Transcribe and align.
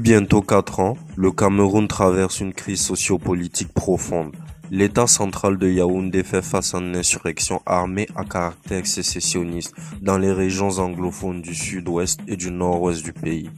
Bientôt 0.00 0.40
quatre 0.40 0.80
ans, 0.80 0.96
le 1.14 1.30
Cameroun 1.30 1.86
traverse 1.86 2.40
une 2.40 2.54
crise 2.54 2.80
sociopolitique 2.80 3.74
profonde. 3.74 4.34
L'État 4.70 5.06
central 5.06 5.58
de 5.58 5.68
Yaoundé 5.68 6.22
fait 6.22 6.40
face 6.40 6.74
à 6.74 6.78
une 6.78 6.96
insurrection 6.96 7.60
armée 7.66 8.08
à 8.16 8.24
caractère 8.24 8.86
sécessionniste 8.86 9.74
dans 10.00 10.16
les 10.16 10.32
régions 10.32 10.70
anglophones 10.78 11.42
du 11.42 11.54
sud-ouest 11.54 12.18
et 12.26 12.36
du 12.36 12.50
nord-ouest 12.50 13.04
du 13.04 13.12
pays. 13.12 13.50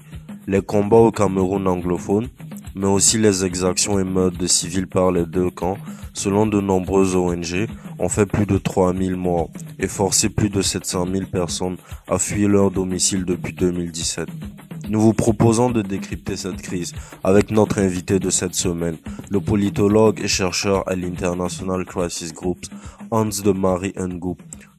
Les 0.49 0.63
combats 0.63 0.97
au 0.97 1.13
Cameroun 1.13 1.69
anglophone, 1.69 2.29
mais 2.75 2.89
aussi 2.89 3.19
les 3.19 3.45
exactions 3.45 4.01
et 4.01 4.05
meurtres 4.05 4.39
de 4.39 4.49
civils 4.49 4.89
par 4.89 5.13
les 5.13 5.27
deux 5.27 5.51
camps, 5.51 5.79
selon 6.13 6.49
de 6.49 6.61
nombreuses 6.61 7.15
ONG, 7.15 7.69
ont 8.01 8.09
fait 8.09 8.27
plus 8.27 8.47
de 8.47 8.59
3000 8.59 9.15
morts 9.15 9.51
et 9.79 9.87
forcé 9.87 10.29
plus 10.29 10.51
de 10.51 10.61
700 10.61 11.07
000 11.07 11.27
personnes 11.27 11.77
à 12.09 12.19
fuir 12.19 12.49
leur 12.49 12.73
domicile 12.73 13.25
depuis 13.25 13.53
2017. 13.53 14.29
Nous 14.89 15.01
vous 15.01 15.13
proposons 15.13 15.71
de 15.71 15.81
décrypter 15.81 16.37
cette 16.37 16.61
crise 16.61 16.93
avec 17.23 17.51
notre 17.51 17.79
invité 17.79 18.19
de 18.19 18.31
cette 18.31 18.55
semaine, 18.55 18.99
le 19.31 19.41
politologue 19.41 20.21
et 20.21 20.29
chercheur 20.29 20.89
à 20.89 20.97
l'International 20.97 21.85
Crisis 21.85 22.33
Group, 22.33 22.59
Hans 23.11 23.25
de 23.25 23.53
Marie 23.53 23.93
Ngou. 23.97 24.37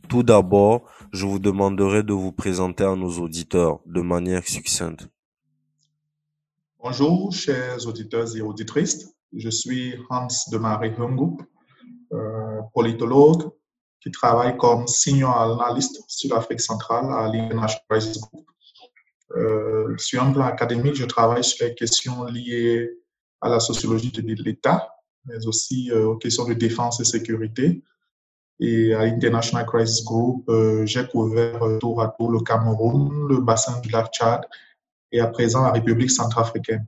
Tout 0.09 0.23
d'abord, 0.23 0.83
je 1.13 1.25
vous 1.25 1.39
demanderai 1.39 2.03
de 2.03 2.13
vous 2.13 2.31
présenter 2.31 2.83
à 2.83 2.95
nos 2.95 3.11
auditeurs 3.19 3.79
de 3.85 4.01
manière 4.01 4.45
succincte. 4.45 5.07
Bonjour, 6.83 7.31
chers 7.31 7.87
auditeurs 7.87 8.35
et 8.35 8.41
auditrices. 8.41 9.15
Je 9.33 9.49
suis 9.49 9.95
Hans 10.09 10.27
de 10.51 10.57
Marie 10.57 10.91
Ngou, 10.91 11.37
euh, 12.11 12.61
politologue 12.73 13.49
qui 14.01 14.11
travaille 14.11 14.57
comme 14.57 14.85
senior 14.85 15.39
analyste 15.39 16.03
sur 16.07 16.35
l'Afrique 16.35 16.59
centrale 16.59 17.05
à 17.05 17.29
l'International 17.29 17.81
Crisis 17.89 18.19
Group 18.19 18.45
euh, 19.35 19.95
sur 19.97 20.23
un 20.23 20.31
plan 20.31 20.45
académique, 20.45 20.95
je 20.95 21.05
travaille 21.05 21.43
sur 21.43 21.65
les 21.65 21.73
questions 21.73 22.25
liées 22.25 22.91
à 23.41 23.49
la 23.49 23.59
sociologie 23.59 24.11
de 24.11 24.43
l'État, 24.43 24.89
mais 25.25 25.45
aussi 25.47 25.91
euh, 25.91 26.05
aux 26.05 26.17
questions 26.17 26.45
de 26.45 26.53
défense 26.53 26.99
et 26.99 27.05
sécurité. 27.05 27.83
Et 28.59 28.93
à 28.93 29.05
l'International 29.05 29.65
Crisis 29.65 30.03
Group, 30.05 30.45
euh, 30.49 30.85
j'ai 30.85 31.05
couvert 31.07 31.59
tour 31.79 32.01
à 32.01 32.09
tour 32.09 32.31
le 32.31 32.39
Cameroun, 32.39 33.27
le 33.27 33.39
bassin 33.39 33.79
du 33.81 33.89
lac 33.89 34.13
Tchad 34.13 34.41
et 35.11 35.19
à 35.19 35.27
présent 35.27 35.63
la 35.63 35.71
République 35.71 36.11
centrafricaine. 36.11 36.85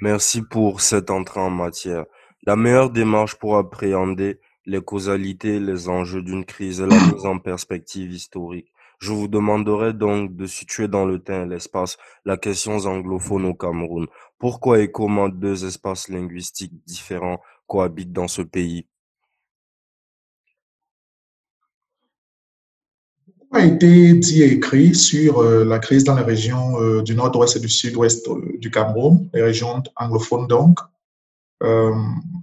Merci 0.00 0.42
pour 0.42 0.80
cette 0.80 1.10
entrée 1.10 1.40
en 1.40 1.50
matière. 1.50 2.04
La 2.44 2.56
meilleure 2.56 2.90
démarche 2.90 3.36
pour 3.36 3.56
appréhender 3.56 4.40
les 4.66 4.82
causalités 4.82 5.56
et 5.56 5.60
les 5.60 5.88
enjeux 5.88 6.22
d'une 6.22 6.44
crise 6.44 6.80
est 6.80 6.86
la 6.86 6.96
mise 6.96 7.24
en 7.24 7.38
perspective 7.38 8.12
historique. 8.12 8.72
Je 8.98 9.12
vous 9.12 9.28
demanderai 9.28 9.92
donc 9.92 10.36
de 10.36 10.46
situer 10.46 10.88
dans 10.88 11.04
le 11.04 11.18
temps 11.18 11.42
et 11.44 11.46
l'espace 11.46 11.98
la 12.24 12.36
question 12.36 12.76
anglophone 12.78 13.44
au 13.44 13.54
Cameroun. 13.54 14.06
Pourquoi 14.38 14.80
et 14.80 14.90
comment 14.90 15.28
deux 15.28 15.64
espaces 15.64 16.08
linguistiques 16.08 16.72
différents 16.86 17.40
cohabitent 17.66 18.12
dans 18.12 18.28
ce 18.28 18.42
pays? 18.42 18.86
A 23.52 23.64
été 23.64 24.12
dit 24.12 24.42
et 24.42 24.52
écrit 24.52 24.94
sur 24.94 25.38
euh, 25.38 25.64
la 25.64 25.78
crise 25.78 26.04
dans 26.04 26.16
les 26.16 26.22
régions 26.22 26.80
euh, 26.80 27.02
du 27.02 27.14
nord-ouest 27.14 27.56
et 27.56 27.60
du 27.60 27.68
sud-ouest 27.68 28.26
euh, 28.28 28.42
du 28.58 28.70
Cameroun, 28.70 29.30
les 29.32 29.42
régions 29.42 29.82
anglophones 29.96 30.46
donc. 30.46 30.78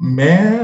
mais 0.01 0.59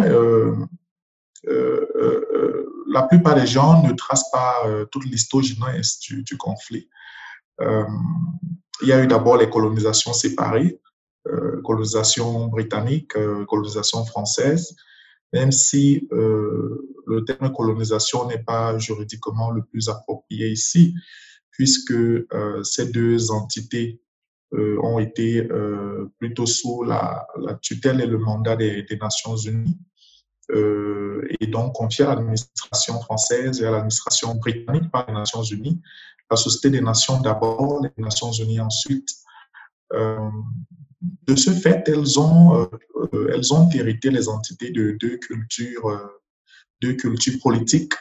la 2.90 3.04
plupart 3.04 3.36
des 3.36 3.48
gens 3.48 3.84
ne 3.84 3.94
tracent 3.94 4.30
pas 4.32 4.64
euh, 4.66 4.86
toute 4.86 5.06
l'histoire 5.06 5.44
du, 5.44 6.38
conflit. 6.38 6.90
Euh, 7.62 7.86
il 8.82 8.88
y 8.88 8.94
a 8.94 9.04
eu 9.04 9.08
d'abord 9.08 9.38
les 9.38 9.50
colonisations 9.50 10.14
séparées, 10.14 10.82
euh, 11.28 11.62
colonisation 11.64 12.48
britannique, 12.48 13.14
colonisation 13.48 14.06
française, 14.06 14.76
même 15.34 15.52
si 15.52 16.08
le 16.12 17.24
terme 17.28 17.54
colonisation 17.54 18.28
n'est 18.28 18.42
pas 18.44 18.78
juridiquement 18.80 19.52
le 19.52 19.64
plus 19.64 19.90
approprié 19.90 20.50
ici, 20.50 20.96
puisque 21.52 21.94
ces 22.64 22.92
deux 22.92 23.30
entités 23.30 24.02
ont 24.52 24.98
été 24.98 25.48
plutôt 26.18 26.48
sous 26.48 26.84
la, 26.84 27.28
tutelle 27.62 28.02
et 28.02 28.08
le 28.08 28.18
mandat 28.18 28.56
des 28.56 28.98
Nations 29.00 29.36
Unies. 29.36 29.78
Euh, 30.52 31.28
et 31.40 31.48
donc 31.48 31.74
confié 31.76 32.06
à 32.06 32.16
l'administration 32.16 33.00
française 33.02 33.62
et 33.62 33.68
à 33.68 33.72
l'administration 33.72 34.36
britannique 34.36 34.90
par 34.92 35.06
les 35.08 35.14
Nations 35.14 35.44
Unies. 35.44 35.80
La 36.32 36.38
Société 36.38 36.72
des 36.72 36.82
Nations 36.82 37.20
d'abord, 37.22 37.82
les 37.84 38.04
Nations 38.04 38.32
Unies 38.32 38.60
ensuite. 38.60 39.10
Euh, 39.94 40.30
de 41.28 41.36
ce 41.36 41.52
fait, 41.52 41.88
elles 41.88 42.20
ont, 42.20 42.68
euh, 43.14 43.32
elles 43.34 43.54
ont 43.54 43.70
hérité 43.70 44.10
les 44.10 44.28
entités 44.28 44.72
de 44.72 44.98
deux 45.00 45.18
cultures, 45.18 46.10
deux 46.82 46.94
cultures 46.94 47.40
politiques, 47.42 47.94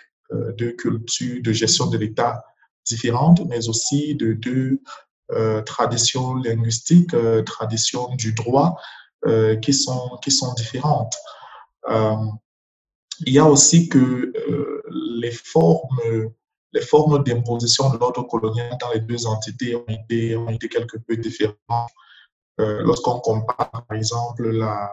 deux 0.59 0.73
cultures 0.73 1.43
de 1.43 1.53
gestion 1.53 1.87
de 1.87 1.97
l'État 1.97 2.43
différentes, 2.85 3.41
mais 3.47 3.69
aussi 3.69 4.17
de 4.17 4.33
deux 4.33 4.81
traditions 5.65 6.35
linguistiques, 6.35 7.15
traditions 7.47 8.15
du 8.17 8.33
droit 8.33 8.77
qui, 9.63 9.73
sont, 9.73 10.19
qui 10.23 10.33
sont 10.33 10.53
différentes. 10.55 11.15
Euh, 11.89 12.17
il 13.27 13.33
y 13.33 13.39
a 13.39 13.47
aussi 13.47 13.89
que 13.89 13.99
euh, 13.99 14.83
les 15.21 15.33
formes, 15.33 15.99
les 16.73 16.81
formes 16.81 17.23
d'imposition 17.25 17.91
de 17.91 17.99
l'ordre 17.99 18.23
colonial 18.23 18.77
dans 18.81 18.91
les 18.93 19.01
deux 19.01 19.27
entités 19.27 19.75
ont 19.75 19.85
été, 19.89 20.69
quelque 20.69 20.99
peu 20.99 21.17
différentes. 21.17 21.91
Euh, 22.61 22.83
lorsqu'on 22.83 23.21
compare, 23.21 23.71
par 23.71 23.97
exemple, 23.97 24.51
la, 24.51 24.91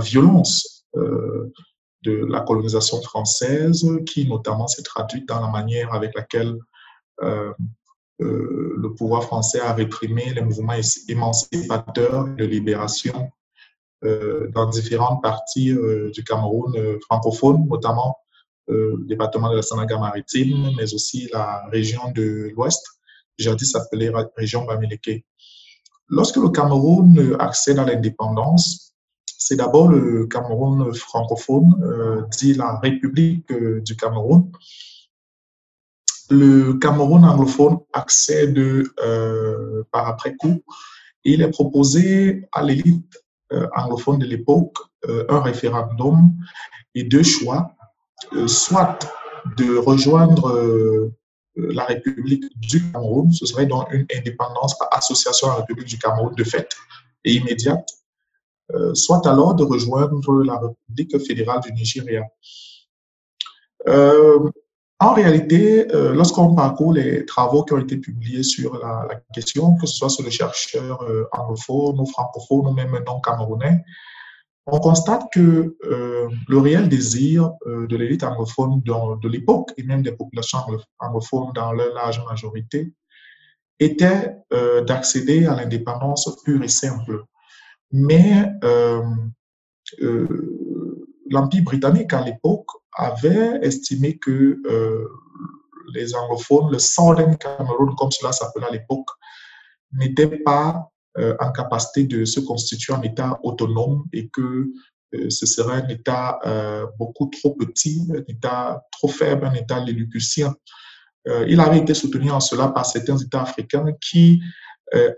violence 0.00 0.86
de 0.94 2.24
la 2.26 2.40
colonisation 2.40 3.00
française, 3.02 3.86
qui 4.06 4.26
notamment 4.28 4.68
s'est 4.68 4.82
traduite 4.82 5.28
dans 5.28 5.40
la 5.40 5.48
manière 5.48 5.92
avec 5.92 6.14
laquelle 6.14 6.58
le 8.18 8.88
pouvoir 8.96 9.24
français 9.24 9.60
a 9.60 9.74
réprimé 9.74 10.32
les 10.32 10.42
mouvements 10.42 10.74
émancipateurs 11.08 12.24
de 12.28 12.44
libération 12.44 13.30
dans 14.02 14.66
différentes 14.66 15.22
parties 15.22 15.72
euh, 15.72 16.10
du 16.12 16.22
Cameroun 16.22 16.72
euh, 16.76 16.98
francophone, 17.06 17.66
notamment 17.68 18.16
le 18.70 19.02
département 19.08 19.50
de 19.50 19.56
la 19.56 19.62
Sanaga 19.62 19.98
maritime, 19.98 20.72
mais 20.76 20.92
aussi 20.92 21.30
la 21.32 21.64
région 21.72 22.02
de 22.14 22.50
l'Ouest, 22.54 22.86
jadis 23.38 23.74
appelée 23.74 24.12
région 24.36 24.66
Bamileke. 24.66 25.24
Lorsque 26.08 26.36
le 26.36 26.50
Cameroun 26.50 27.34
accède 27.40 27.78
à 27.78 27.86
l'indépendance, 27.86 28.92
c'est 29.38 29.56
d'abord 29.56 29.88
le 29.88 30.26
Cameroun 30.26 30.92
francophone, 30.92 32.28
dit 32.38 32.52
la 32.52 32.78
République 32.78 33.50
du 33.50 33.96
Cameroun. 33.96 34.52
Le 36.28 36.74
Cameroun 36.74 37.24
anglophone 37.24 37.78
accède 37.94 38.84
par 39.90 40.08
après-coup. 40.08 40.62
Il 41.24 41.40
est 41.40 41.50
proposé 41.50 42.46
à 42.52 42.62
l'élite 42.62 43.16
euh, 43.16 43.27
anglophone 43.74 44.18
de 44.18 44.26
l'époque 44.26 44.76
euh, 45.08 45.24
un 45.28 45.40
référendum 45.40 46.32
et 46.94 47.04
deux 47.04 47.22
choix, 47.22 47.72
euh, 48.32 48.48
soit 48.48 48.98
de 49.56 49.76
rejoindre 49.76 51.12
la 51.56 51.84
République 51.84 52.44
du 52.58 52.90
Cameroun, 52.92 53.32
ce 53.32 53.46
serait 53.46 53.66
donc 53.66 53.86
une 53.92 54.06
indépendance 54.14 54.76
par 54.78 54.88
association 54.92 55.48
à 55.48 55.50
la 55.50 55.56
République 55.60 55.88
du 55.88 55.98
Cameroun 55.98 56.34
de 56.34 56.44
fait 56.44 56.68
et 57.24 57.34
immédiate, 57.34 57.88
soit 58.94 59.26
alors 59.26 59.54
de 59.54 59.64
rejoindre 59.64 60.42
la 60.44 60.58
République 60.58 61.18
fédérale 61.26 61.60
du 61.60 61.72
Nigeria. 61.72 62.24
En 65.00 65.14
réalité, 65.14 65.86
euh, 65.94 66.12
lorsqu'on 66.12 66.56
parcourt 66.56 66.92
les 66.92 67.24
travaux 67.24 67.62
qui 67.62 67.72
ont 67.72 67.78
été 67.78 67.96
publiés 67.98 68.42
sur 68.42 68.78
la, 68.78 69.08
question, 69.32 69.76
que 69.76 69.86
ce 69.86 69.94
soit 69.94 70.08
sur 70.08 70.24
les 70.24 70.32
chercheurs 70.32 71.02
euh, 71.02 71.28
anglophones 71.30 72.00
ou 72.00 72.06
francophones 72.06 72.66
ou 72.66 72.72
même 72.72 72.98
non 73.06 73.20
camerounais, 73.20 73.84
on 74.66 74.80
constate 74.80 75.22
que 75.32 75.76
euh, 75.84 76.28
le 76.48 76.58
réel 76.58 76.88
désir 76.88 77.52
de 77.64 77.96
l'élite 77.96 78.24
anglophone 78.24 78.82
de, 78.82 79.28
l'époque 79.28 79.72
et 79.78 79.82
même 79.84 80.02
des 80.02 80.12
populations 80.12 80.58
anglophones 80.98 81.52
dans 81.54 81.72
leur 81.72 81.94
large 81.94 82.22
majorité 82.28 82.92
était 83.80 84.34
d'accéder 84.86 85.46
à 85.46 85.54
l'indépendance 85.54 86.28
pure 86.44 86.62
et 86.64 86.68
simple. 86.68 87.24
Mais 87.92 88.52
l'Empire 91.30 91.62
britannique 91.62 92.12
à 92.12 92.22
l'époque 92.22 92.68
avait 92.92 93.58
estimé 93.62 94.18
que 94.18 94.60
euh, 94.66 95.08
les 95.94 96.14
anglophones, 96.14 96.70
le 96.70 96.78
Southern 96.78 97.36
Cameroun, 97.36 97.94
comme 97.96 98.10
cela 98.10 98.32
s'appelait 98.32 98.66
à 98.66 98.70
l'époque, 98.70 99.08
n'était 99.92 100.26
pas 100.26 100.90
euh, 101.18 101.34
en 101.40 101.50
capacité 101.52 102.04
de 102.04 102.24
se 102.24 102.40
constituer 102.40 102.92
un 102.92 103.02
État 103.02 103.38
autonome 103.42 104.04
et 104.12 104.28
que 104.28 104.68
euh, 105.14 105.30
ce 105.30 105.46
serait 105.46 105.82
un 105.82 105.88
État 105.88 106.38
beaucoup 106.98 107.26
trop 107.26 107.54
petit, 107.54 108.06
un 108.14 108.22
État 108.28 108.82
trop 108.92 109.08
faible, 109.08 109.46
un 109.46 109.54
État 109.54 109.80
lilliputien. 109.80 110.54
il 111.46 111.60
avait 111.60 111.78
été 111.78 111.94
soutenu 111.94 112.30
en 112.30 112.40
cela 112.40 112.68
par 112.68 112.84
certains 112.84 113.16
États 113.16 113.42
africains 113.42 113.92
qui 114.00 114.40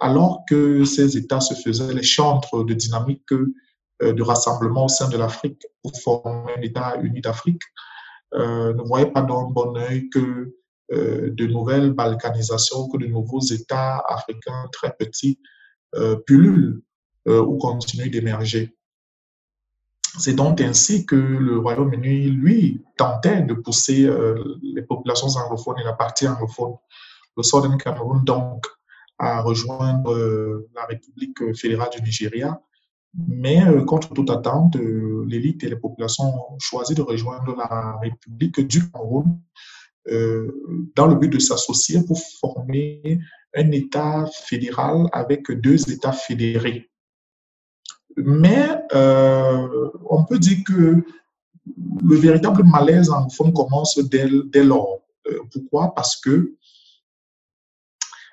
alors 0.01 0.45
que 0.49 0.85
ces 0.85 1.17
États 1.17 1.41
se 1.41 1.55
faisaient 1.55 1.95
les 1.95 2.03
chantres 2.03 2.65
de 2.65 2.75
dynamique 2.75 3.33
de 4.01 4.23
rassemblement 4.23 4.87
au 4.87 4.89
sein 4.89 5.09
de 5.09 5.17
l'Afrique 5.17 5.67
pour 5.83 5.93
former 6.01 6.53
un 6.57 6.63
État 6.63 6.97
uni 7.03 7.21
d'Afrique, 7.21 7.63
ne 8.33 8.83
voyaient 8.87 9.11
pas 9.11 9.23
d'un 9.23 9.45
bon 9.51 9.77
oeil 9.77 10.09
que 10.11 10.55
de 10.91 11.47
nouvelles 11.47 11.93
balkanisations, 11.93 12.89
que 12.89 12.99
de 12.99 13.07
nouveaux 13.07 13.41
États 13.41 14.03
africains 14.09 14.69
très 14.73 14.93
petits 14.93 15.39
pullulent 16.27 16.83
ou 17.27 17.59
continuent 17.59 18.11
d'émerger. 18.11 18.77
C'est 20.19 20.35
donc 20.35 20.61
ainsi 20.61 21.07
que 21.07 21.15
le 21.15 21.59
Royaume-Uni, 21.59 22.31
lui, 22.31 22.85
tentait 22.97 23.43
de 23.43 23.55
pousser 23.55 24.11
les 24.63 24.83
populations 24.83 25.29
anglophones 25.29 25.79
et 25.79 25.85
la 25.85 25.93
partie 25.93 26.27
anglophone, 26.27 26.75
le 27.37 27.43
Southern 27.43 27.77
Cameroun, 27.79 28.25
donc, 28.25 28.67
à 29.19 29.43
rejoindre 29.43 30.67
la 30.75 30.87
République 30.87 31.55
fédérale 31.55 31.91
du 31.91 32.03
Nigeria. 32.03 32.61
Mais 33.15 33.61
contre 33.87 34.15
toute 34.15 34.31
attente, 34.31 34.77
l'élite 35.27 35.65
et 35.65 35.69
les 35.69 35.77
populations 35.77 36.25
ont 36.25 36.59
choisi 36.61 36.95
de 36.95 37.03
rejoindre 37.03 37.57
la 37.57 37.99
République 37.99 38.61
du 38.61 38.89
Cameroun 38.91 39.41
dans 40.95 41.07
le 41.07 41.15
but 41.17 41.29
de 41.29 41.39
s'associer 41.39 42.05
pour 42.07 42.21
former 42.41 43.19
un 43.55 43.71
État 43.73 44.27
fédéral 44.45 45.09
avec 45.13 45.51
deux 45.51 45.91
États 45.91 46.13
fédérés. 46.13 46.91
Mais 48.17 48.69
euh, 48.95 49.91
on 50.09 50.25
peut 50.25 50.39
dire 50.39 50.59
que 50.67 51.03
le 52.03 52.17
véritable 52.17 52.65
malaise 52.65 53.11
anglophone 53.11 53.53
commence 53.53 53.99
dès, 53.99 54.65
lors. 54.65 55.01
Euh, 55.29 55.39
pourquoi? 55.53 55.95
Parce 55.95 56.17
que 56.17 56.55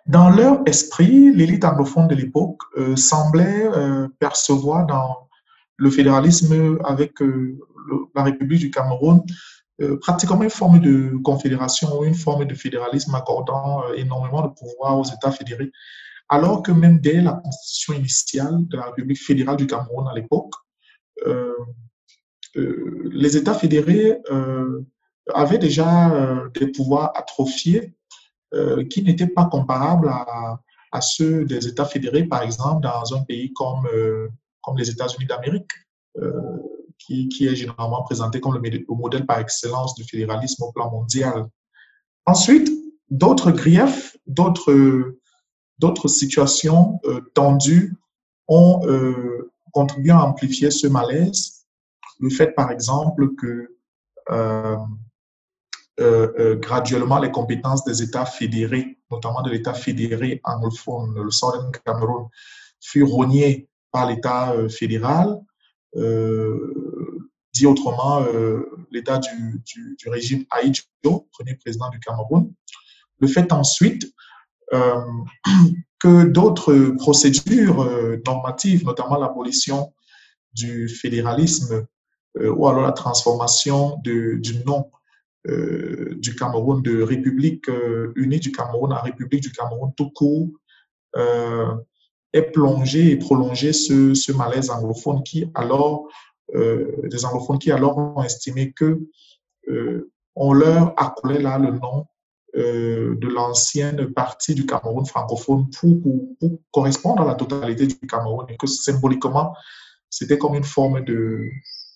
dans 0.07 0.30
leur 0.30 0.62
esprit, 0.65 1.33
l'élite 1.33 1.65
anglophone 1.65 2.07
de 2.07 2.15
l'époque 2.15 2.62
euh, 2.77 2.95
semblait 2.95 3.69
percevoir 4.19 4.86
dans 4.86 5.30
le 5.77 5.89
fédéralisme 5.92 6.80
avec 6.83 7.13
la 8.15 8.24
République 8.24 8.59
du 8.59 8.71
Cameroun 8.71 9.21
pratiquement 10.01 10.42
une 10.42 10.50
forme 10.50 10.80
de 10.80 11.15
confédération, 11.24 12.04
une 12.04 12.15
forme 12.15 12.45
de 12.45 12.56
fédéralisme 12.56 13.13
accordant 13.13 13.83
énormément 13.94 14.42
de 14.42 14.48
pouvoir 14.48 14.98
aux 14.98 15.04
États 15.04 15.31
fédérés. 15.31 15.71
Alors 16.30 16.62
que 16.62 16.71
même 16.71 17.00
dès 17.00 17.21
la 17.21 17.33
constitution 17.33 17.94
initiale 17.94 18.68
de 18.68 18.77
la 18.77 18.86
République 18.88 19.21
fédérale 19.21 19.57
du 19.57 19.68
Cameroun 19.68 20.07
à 20.07 20.13
l'époque, 20.13 20.53
euh, 21.25 21.53
euh, 22.57 23.10
les 23.12 23.38
États 23.38 23.53
fédérés 23.53 24.18
euh, 24.30 24.86
avaient 25.33 25.57
déjà 25.57 26.50
des 26.53 26.68
pouvoirs 26.68 27.12
atrophiés 27.15 27.94
qui 28.89 29.03
n'étaient 29.03 29.27
pas 29.27 29.45
comparables 29.45 30.09
à, 30.09 31.01
ceux 31.01 31.45
des 31.45 31.67
États 31.67 31.85
fédérés, 31.85 32.23
par 32.23 32.41
exemple, 32.41 32.81
dans 32.81 33.13
un 33.13 33.23
pays 33.23 33.53
comme, 33.53 33.88
comme 34.61 34.77
les 34.77 34.89
États-Unis 34.89 35.25
d'Amérique, 35.27 35.71
qui, 36.97 37.29
qui, 37.29 37.47
est 37.47 37.55
généralement 37.55 38.03
présenté 38.03 38.39
comme 38.39 38.55
le, 38.55 38.69
le 38.69 38.95
modèle 38.95 39.25
par 39.25 39.39
excellence 39.39 39.94
du 39.95 40.03
fédéralisme 40.03 40.63
au 40.63 40.71
plan 40.71 40.89
mondial. 40.89 41.47
Ensuite, 42.25 42.69
d'autres 43.09 43.51
griefs, 43.51 44.17
d'autres 44.27 46.07
situations 46.07 47.00
euh, 47.05 47.21
tendues 47.33 47.95
ont 48.47 48.81
euh, 48.85 49.51
contribué 49.71 50.11
à 50.11 50.23
amplifier 50.23 50.71
ce 50.71 50.88
malaise. 50.88 51.65
Le 52.19 52.29
fait, 52.29 52.53
par 52.53 52.71
exemple, 52.71 53.35
que 53.35 53.75
euh, 54.31 54.77
graduellement 55.99 57.19
les 57.19 57.31
compétences 57.31 57.83
des 57.83 58.03
États 58.03 58.25
fédérés, 58.25 58.99
notamment 59.09 59.41
de 59.41 59.49
l'État 59.49 59.73
fédéré 59.73 60.41
anglophone, 60.44 61.15
le 61.15 61.31
Southern 61.31 61.71
Cameroun, 61.85 62.27
furent 62.79 63.09
rognées 63.09 63.67
par 63.91 64.07
l'État 64.07 64.53
fédéral. 64.69 65.39
dit 65.95 67.65
autrement, 67.65 68.23
l'État 68.91 69.17
du, 69.17 69.61
du, 69.65 69.95
du, 69.97 70.09
régime 70.09 70.45
Aïdjo, 70.51 71.27
premier 71.31 71.55
président 71.55 71.89
du 71.89 72.00
Cameroun. 72.00 72.53
Le 73.19 73.27
fait 73.27 73.51
ensuite 73.51 74.13
euh, 74.73 75.01
que 76.00 76.25
d'autres 76.25 76.93
procédures 76.97 77.81
euh, 77.81 78.21
normatives, 78.25 78.85
notamment 78.85 79.17
l'abolition 79.17 79.93
du 80.53 80.89
fédéralisme 80.89 81.85
euh, 82.38 82.50
ou 82.50 82.67
alors 82.67 82.83
la 82.83 82.91
transformation 82.91 83.97
du 84.03 84.41
nom 84.65 84.91
du 85.47 86.35
Cameroun 86.35 86.81
de 86.81 87.01
République 87.01 87.67
unie 88.15 88.39
du 88.39 88.51
Cameroun 88.51 88.91
à 88.91 89.01
République 89.01 89.41
du 89.41 89.51
Cameroun 89.51 89.91
tout 89.95 90.09
court, 90.09 90.49
est 92.33 92.51
plongé 92.51 93.11
et 93.11 93.15
prolongé 93.15 93.71
ce, 93.71 94.13
ce 94.13 94.31
malaise 94.33 94.69
anglophone 94.69 95.23
qui 95.23 95.49
alors, 95.55 96.07
des 96.53 97.25
anglophones 97.25 97.59
qui 97.59 97.71
alors 97.71 97.97
ont 97.97 98.23
estimé 98.23 98.73
que 98.73 99.07
on 100.35 100.53
leur 100.53 100.94
accolait 100.97 101.41
là 101.41 101.57
le 101.57 101.71
nom 101.71 102.05
euh, 102.55 103.15
de 103.17 103.27
l'ancienne 103.27 104.13
partie 104.13 104.55
du 104.55 104.65
Cameroun 104.65 105.05
francophone 105.05 105.69
pour, 105.69 106.01
pour, 106.39 106.59
correspondre 106.71 107.21
à 107.21 107.25
la 107.25 107.35
totalité 107.35 107.85
du 107.85 107.95
Cameroun 108.07 108.45
et 108.50 108.57
que 108.57 108.65
symboliquement, 108.65 109.53
c'était 110.09 110.38
comme 110.38 110.55
une 110.55 110.63
forme 110.63 111.03
de, 111.03 111.43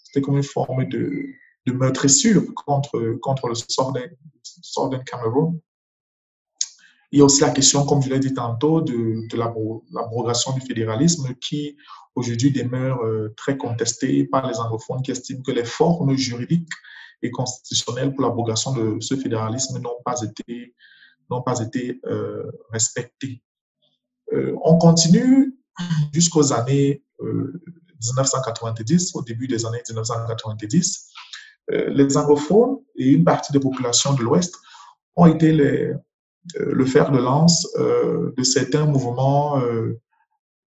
c'était 0.03 0.21
comme 0.21 0.37
une 0.37 0.43
forme 0.43 0.87
de, 0.89 1.25
de 1.65 1.73
meurtrissure 1.73 2.43
contre, 2.55 3.17
contre 3.21 3.47
le 3.47 3.55
Southern, 3.55 5.03
Cameroun. 5.05 5.59
Il 7.11 7.19
y 7.19 7.21
a 7.21 7.25
aussi 7.25 7.41
la 7.41 7.49
question, 7.49 7.85
comme 7.85 8.01
je 8.01 8.09
l'ai 8.09 8.19
dit 8.19 8.33
tantôt, 8.33 8.81
de, 8.81 9.27
de 9.27 9.37
l'abrogation 9.37 10.53
du 10.53 10.61
fédéralisme 10.61 11.33
qui 11.35 11.75
aujourd'hui 12.15 12.51
demeure 12.51 13.01
euh, 13.03 13.33
très 13.37 13.57
contestée 13.57 14.25
par 14.25 14.47
les 14.47 14.57
anglophones 14.59 15.01
qui 15.01 15.11
estiment 15.11 15.41
que 15.41 15.51
les 15.51 15.65
formes 15.65 16.15
juridiques 16.15 16.69
et 17.21 17.31
constitutionnelles 17.31 18.13
pour 18.13 18.23
l'abrogation 18.23 18.73
de 18.73 18.99
ce 18.99 19.15
fédéralisme 19.15 19.79
n'ont 19.79 20.01
pas 20.03 20.21
été, 20.21 20.75
pas 21.45 21.59
été 21.59 21.99
euh, 22.05 22.51
respectées. 22.71 23.41
Euh, 24.33 24.55
on 24.63 24.77
continue 24.77 25.55
jusqu'aux 26.13 26.53
années 26.53 27.03
1990, 27.21 29.15
euh, 29.15 29.19
au 29.19 29.21
début 29.23 29.47
des 29.47 29.65
années 29.65 29.81
1990. 29.87 31.10
Les 31.71 32.17
anglophones 32.17 32.77
et 32.95 33.09
une 33.09 33.23
partie 33.23 33.51
des 33.51 33.59
populations 33.59 34.13
de 34.13 34.21
l'Ouest 34.21 34.55
ont 35.15 35.25
été 35.25 35.51
les, 35.51 35.93
le 36.55 36.85
fer 36.85 37.11
de 37.11 37.17
lance 37.17 37.67
de 37.77 38.43
certains 38.43 38.85
mouvements 38.85 39.61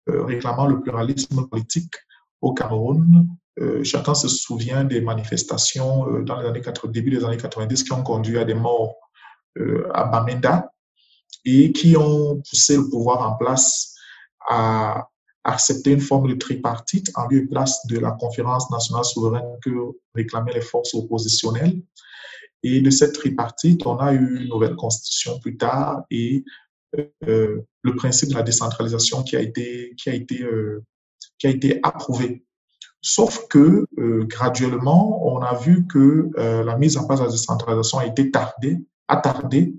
réclamant 0.07 0.67
le 0.67 0.81
pluralisme 0.81 1.47
politique 1.47 1.93
au 2.41 2.53
Cameroun, 2.53 3.27
euh, 3.59 3.83
chacun 3.83 4.13
se 4.13 4.27
souvient 4.27 4.83
des 4.83 4.99
manifestations 4.99 6.09
euh, 6.09 6.23
dans 6.23 6.41
les 6.41 6.47
années 6.47 6.61
80, 6.61 6.91
début 6.91 7.11
des 7.11 7.23
années 7.23 7.37
90 7.37 7.83
qui 7.83 7.91
ont 7.93 8.03
conduit 8.03 8.37
à 8.37 8.43
des 8.43 8.53
morts 8.53 8.95
euh, 9.57 9.89
à 9.93 10.03
Bamenda 10.05 10.71
et 11.45 11.71
qui 11.71 11.95
ont 11.95 12.41
poussé 12.49 12.75
le 12.75 12.89
pouvoir 12.89 13.21
en 13.21 13.37
place 13.37 13.95
à 14.49 15.07
accepter 15.45 15.91
une 15.91 16.01
forme 16.01 16.27
de 16.27 16.35
tripartite 16.35 17.11
en 17.15 17.27
lieu 17.27 17.43
et 17.43 17.45
place 17.45 17.85
de 17.87 17.99
la 17.99 18.11
conférence 18.11 18.69
nationale 18.71 19.05
souveraine 19.05 19.57
que 19.63 19.71
réclamaient 20.13 20.53
les 20.53 20.61
forces 20.61 20.93
oppositionnelles. 20.93 21.81
Et 22.63 22.81
de 22.81 22.89
cette 22.89 23.13
tripartite, 23.13 23.85
on 23.85 23.97
a 23.97 24.13
eu 24.13 24.41
une 24.41 24.49
nouvelle 24.49 24.75
constitution 24.75 25.39
plus 25.39 25.55
tard 25.55 26.03
et 26.09 26.43
le 27.21 27.95
principe 27.95 28.29
de 28.29 28.35
la 28.35 28.43
décentralisation 28.43 29.23
qui 29.23 29.35
a 29.35 29.41
été, 29.41 29.93
qui 29.97 30.09
a 30.09 30.15
été, 30.15 30.45
qui 31.37 31.47
a 31.47 31.49
été 31.49 31.79
approuvé 31.83 32.45
Sauf 33.07 33.47
que 33.49 33.85
euh, 33.99 34.23
graduellement, 34.23 35.31
on 35.31 35.39
a 35.43 35.53
vu 35.53 35.85
que 35.85 36.27
euh, 36.39 36.63
la 36.63 36.75
mise 36.75 36.97
en 36.97 37.05
place 37.05 37.19
de 37.19 37.25
la 37.25 37.31
décentralisation 37.31 37.99
a 37.99 38.07
été 38.07 38.31
tardée, 38.31 38.79
attardée. 39.07 39.75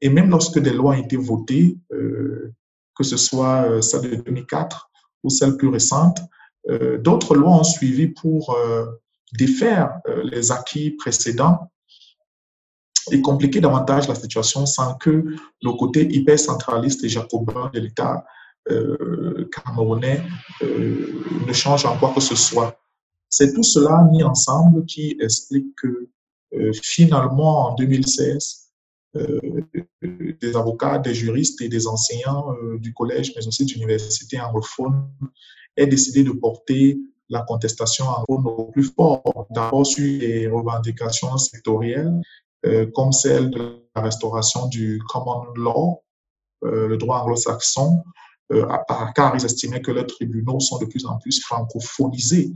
Et 0.00 0.08
même 0.08 0.28
lorsque 0.28 0.58
des 0.58 0.72
lois 0.72 0.96
ont 0.96 1.00
été 1.00 1.16
votées, 1.16 1.78
euh, 1.92 2.52
que 2.96 3.04
ce 3.04 3.16
soit 3.16 3.80
celle 3.80 4.10
de 4.10 4.16
2004 4.16 4.90
ou 5.24 5.30
celle 5.30 5.56
plus 5.56 5.68
récente, 5.68 6.20
d'autres 7.00 7.34
lois 7.34 7.56
ont 7.60 7.64
suivi 7.64 8.08
pour 8.08 8.56
défaire 9.32 10.00
les 10.22 10.52
acquis 10.52 10.92
précédents 10.92 11.70
et 13.10 13.20
compliquer 13.20 13.60
davantage 13.60 14.08
la 14.08 14.14
situation 14.14 14.66
sans 14.66 14.94
que 14.94 15.24
le 15.62 15.72
côté 15.72 16.06
hyper 16.10 16.38
centraliste 16.38 17.04
et 17.04 17.08
jacobin 17.08 17.70
de 17.74 17.80
l'État 17.80 18.24
euh, 18.70 19.50
camerounais 19.52 20.22
euh, 20.62 21.22
ne 21.46 21.52
change 21.52 21.84
en 21.84 21.98
quoi 21.98 22.12
que 22.14 22.20
ce 22.20 22.34
soit. 22.34 22.80
C'est 23.28 23.52
tout 23.52 23.62
cela 23.62 24.08
mis 24.10 24.22
ensemble 24.22 24.86
qui 24.86 25.16
explique 25.20 25.74
que 25.76 26.08
euh, 26.54 26.72
finalement, 26.82 27.68
en 27.68 27.74
2016, 27.74 28.63
des 29.14 30.56
avocats, 30.56 30.98
des 30.98 31.14
juristes 31.14 31.60
et 31.62 31.68
des 31.68 31.86
enseignants 31.86 32.54
du 32.78 32.92
collège, 32.92 33.32
mais 33.36 33.46
aussi 33.46 33.64
d'universités 33.64 34.40
anglophones, 34.40 35.08
aient 35.76 35.86
décidé 35.86 36.24
de 36.24 36.32
porter 36.32 36.98
la 37.28 37.42
contestation 37.42 38.06
en 38.06 38.24
au 38.28 38.66
plus 38.66 38.92
fort, 38.94 39.46
d'abord 39.50 39.86
sur 39.86 40.04
les 40.04 40.46
revendications 40.48 41.36
sectorielles, 41.38 42.20
comme 42.94 43.12
celle 43.12 43.50
de 43.50 43.80
la 43.94 44.02
restauration 44.02 44.66
du 44.66 45.00
common 45.08 45.44
law, 45.56 46.02
le 46.62 46.96
droit 46.96 47.18
anglo-saxon, 47.18 48.02
car 49.14 49.34
ils 49.36 49.44
estimaient 49.44 49.80
que 49.80 49.90
leurs 49.90 50.06
tribunaux 50.06 50.60
sont 50.60 50.78
de 50.78 50.86
plus 50.86 51.06
en 51.06 51.18
plus 51.18 51.40
francophonisés. 51.40 52.52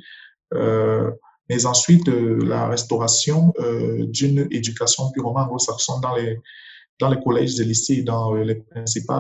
Mais 1.49 1.67
ensuite, 1.67 2.09
la 2.09 2.69
restauration 2.69 3.55
d'une 4.09 4.47
éducation 4.50 5.11
purement 5.12 5.40
anglo-saxonne 5.40 6.00
dans 6.00 6.14
les, 6.14 6.38
dans 6.99 7.09
les 7.09 7.21
collèges 7.21 7.59
et 7.59 7.64
lycées, 7.64 8.02
dans 8.02 8.35
les 8.35 8.57
principaux 8.57 9.14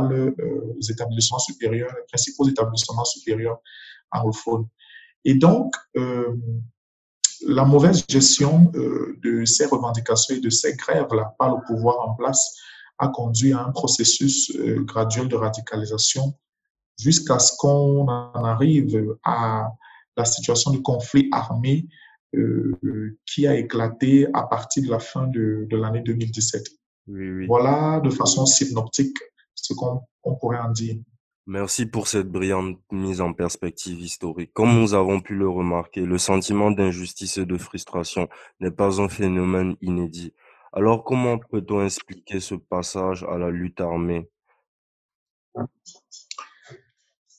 établissements 0.90 1.38
supérieurs, 1.38 1.90
les 1.96 2.06
principaux 2.08 2.46
établissements 2.48 3.04
supérieurs 3.04 3.58
anglophones. 4.10 4.66
Et 5.24 5.34
donc, 5.34 5.74
la 7.46 7.64
mauvaise 7.64 8.04
gestion 8.08 8.72
de 8.74 9.44
ces 9.44 9.66
revendications 9.66 10.34
et 10.34 10.40
de 10.40 10.50
ces 10.50 10.74
grèves-là 10.74 11.34
par 11.38 11.56
le 11.56 11.62
pouvoir 11.66 12.08
en 12.08 12.14
place 12.14 12.56
a 12.98 13.08
conduit 13.08 13.52
à 13.52 13.64
un 13.64 13.70
processus 13.70 14.50
euh, 14.56 14.82
graduel 14.82 15.28
de 15.28 15.36
radicalisation 15.36 16.34
jusqu'à 16.98 17.38
ce 17.38 17.52
qu'on 17.56 18.08
en 18.08 18.44
arrive 18.44 19.16
à 19.24 19.70
la 20.16 20.24
situation 20.24 20.72
de 20.72 20.78
conflit 20.78 21.28
armé 21.30 21.86
euh, 21.86 22.07
qui 23.26 23.46
a 23.46 23.56
éclaté 23.56 24.26
à 24.34 24.42
partir 24.44 24.84
de 24.84 24.90
la 24.90 24.98
fin 24.98 25.26
de, 25.26 25.66
de 25.68 25.76
l'année 25.76 26.02
2017. 26.02 26.62
Voilà 27.46 28.00
de 28.00 28.10
façon 28.10 28.44
synoptique 28.46 29.16
ce 29.54 29.74
qu'on 29.74 30.36
pourrait 30.36 30.58
en 30.58 30.70
dire. 30.70 30.96
Merci 31.46 31.86
pour 31.86 32.08
cette 32.08 32.28
brillante 32.28 32.78
mise 32.92 33.22
en 33.22 33.32
perspective 33.32 33.98
historique. 33.98 34.52
Comme 34.52 34.78
nous 34.78 34.92
avons 34.92 35.20
pu 35.20 35.34
le 35.34 35.48
remarquer, 35.48 36.02
le 36.02 36.18
sentiment 36.18 36.70
d'injustice 36.70 37.38
et 37.38 37.46
de 37.46 37.56
frustration 37.56 38.28
n'est 38.60 38.70
pas 38.70 39.00
un 39.00 39.08
phénomène 39.08 39.74
inédit. 39.80 40.34
Alors, 40.74 41.04
comment 41.04 41.38
peut-on 41.38 41.82
expliquer 41.82 42.40
ce 42.40 42.54
passage 42.54 43.24
à 43.24 43.38
la 43.38 43.50
lutte 43.50 43.80
armée? 43.80 44.28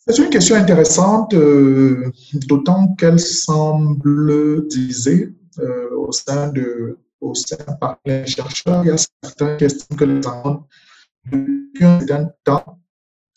C'est 0.09 0.23
une 0.23 0.29
question 0.31 0.55
intéressante, 0.55 1.35
euh, 1.35 2.11
d'autant 2.47 2.95
qu'elle 2.95 3.19
semble 3.19 4.67
diser 4.67 5.35
euh, 5.59 5.95
au 5.95 6.11
sein 6.11 6.51
de 6.51 6.97
au 7.21 7.35
sein 7.35 7.57
par 7.79 7.99
les 8.05 8.25
chercheurs, 8.25 8.83
il 8.83 8.87
y 8.87 8.91
a 8.91 8.97
certaines 8.97 9.57
questions 9.57 9.95
que 9.95 10.05
les 10.05 10.25
enfants, 10.25 10.67
depuis 11.31 11.85
un 11.85 11.99
certain 11.99 12.31
temps, 12.43 12.79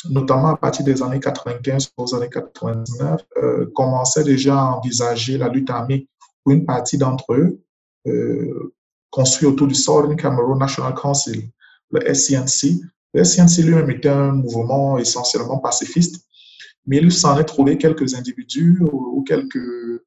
notamment 0.08 0.48
à 0.48 0.56
partir 0.56 0.84
des 0.84 1.02
années 1.02 1.20
95 1.20 1.90
aux 1.98 2.14
années 2.14 2.30
99, 2.30 3.20
euh, 3.36 3.70
commençaient 3.74 4.24
déjà 4.24 4.58
à 4.58 4.76
envisager 4.76 5.36
la 5.36 5.48
lutte 5.48 5.68
armée 5.68 6.08
pour 6.42 6.54
une 6.54 6.64
partie 6.64 6.96
d'entre 6.96 7.34
eux, 7.34 7.60
euh, 8.06 8.72
construit 9.10 9.46
autour 9.46 9.66
du 9.66 9.74
Southern 9.74 10.16
Cameroon 10.16 10.56
National 10.56 10.94
Council, 10.94 11.50
le 11.90 12.14
SCNC. 12.14 12.80
Le 13.12 13.24
SCNC 13.24 13.62
lui-même 13.62 13.90
était 13.90 14.08
un 14.08 14.32
mouvement 14.32 14.96
essentiellement 14.96 15.58
pacifiste, 15.58 16.24
mais 16.86 16.98
il 16.98 17.12
s'en 17.12 17.38
est 17.38 17.44
trouvé 17.44 17.78
quelques 17.78 18.14
individus 18.14 18.80
ou 18.80 19.22
quelques, 19.26 20.02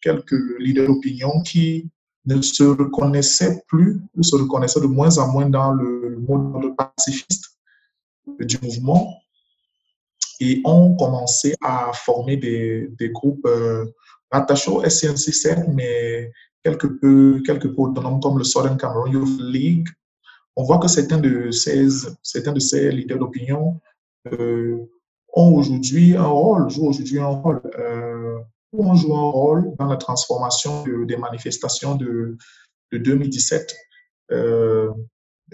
quelques 0.00 0.58
leaders 0.58 0.86
d'opinion 0.86 1.42
qui 1.42 1.88
ne 2.26 2.40
se 2.40 2.62
reconnaissaient 2.62 3.62
plus, 3.66 4.00
ou 4.16 4.22
se 4.22 4.36
reconnaissaient 4.36 4.80
de 4.80 4.86
moins 4.86 5.18
en 5.18 5.32
moins 5.32 5.48
dans 5.48 5.72
le 5.72 6.18
monde 6.20 6.76
pacifiste 6.76 7.58
du 8.40 8.58
mouvement 8.62 9.18
et 10.40 10.60
ont 10.64 10.96
commencé 10.96 11.54
à 11.60 11.92
former 11.92 12.36
des, 12.36 12.88
des 12.98 13.10
groupes 13.10 13.46
euh, 13.46 13.86
rattachés 14.30 14.70
au 14.70 14.82
SCNC, 14.88 15.32
certes, 15.32 15.68
mais 15.72 16.32
quelque 16.64 16.86
peu, 16.86 17.42
quelque 17.44 17.68
peu 17.68 17.82
autonomes 17.82 18.20
comme 18.20 18.38
le 18.38 18.44
Southern 18.44 18.76
Cameroon 18.76 19.12
Youth 19.12 19.40
League. 19.40 19.88
On 20.56 20.64
voit 20.64 20.78
que 20.78 20.88
certains 20.88 21.18
de 21.18 21.50
ces, 21.50 21.88
certains 22.22 22.52
de 22.52 22.60
ces 22.60 22.90
leaders 22.90 23.18
d'opinion 23.18 23.80
euh, 24.32 24.78
ont 25.32 25.54
aujourd'hui 25.54 26.16
un 26.16 26.26
rôle, 26.26 26.70
jouent 26.70 26.88
aujourd'hui 26.88 27.18
un 27.18 27.26
rôle, 27.26 27.62
euh, 27.78 28.38
ont 28.72 28.94
joué 28.94 29.14
un 29.14 29.30
rôle 29.30 29.74
dans 29.78 29.86
la 29.86 29.96
transformation 29.96 30.84
des 31.06 31.16
manifestations 31.16 31.94
de, 31.94 32.36
de 32.92 32.98
2017. 32.98 33.74
Euh, 34.30 34.90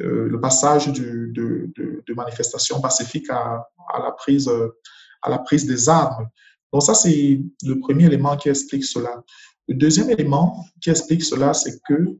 euh, 0.01 0.29
le 0.29 0.41
passage 0.41 0.93
de, 0.93 2.15
manifestations 2.15 2.81
pacifiques 2.81 3.31
à, 3.31 3.67
la 3.99 4.13
prise, 4.13 4.51
à 5.23 5.31
la 5.31 5.39
prise 5.39 5.67
des 5.67 5.89
armes. 5.89 6.29
Donc 6.73 6.83
ça, 6.83 6.95
c'est 6.95 7.41
le 7.65 7.79
premier 7.81 8.07
élément 8.07 8.37
qui 8.37 8.49
explique 8.49 8.85
cela. 8.85 9.23
Le 9.69 9.75
deuxième 9.75 10.11
élément 10.11 10.65
qui 10.81 10.91
explique 10.91 11.23
cela, 11.23 11.55
c'est 11.55 11.81
que 11.89 12.17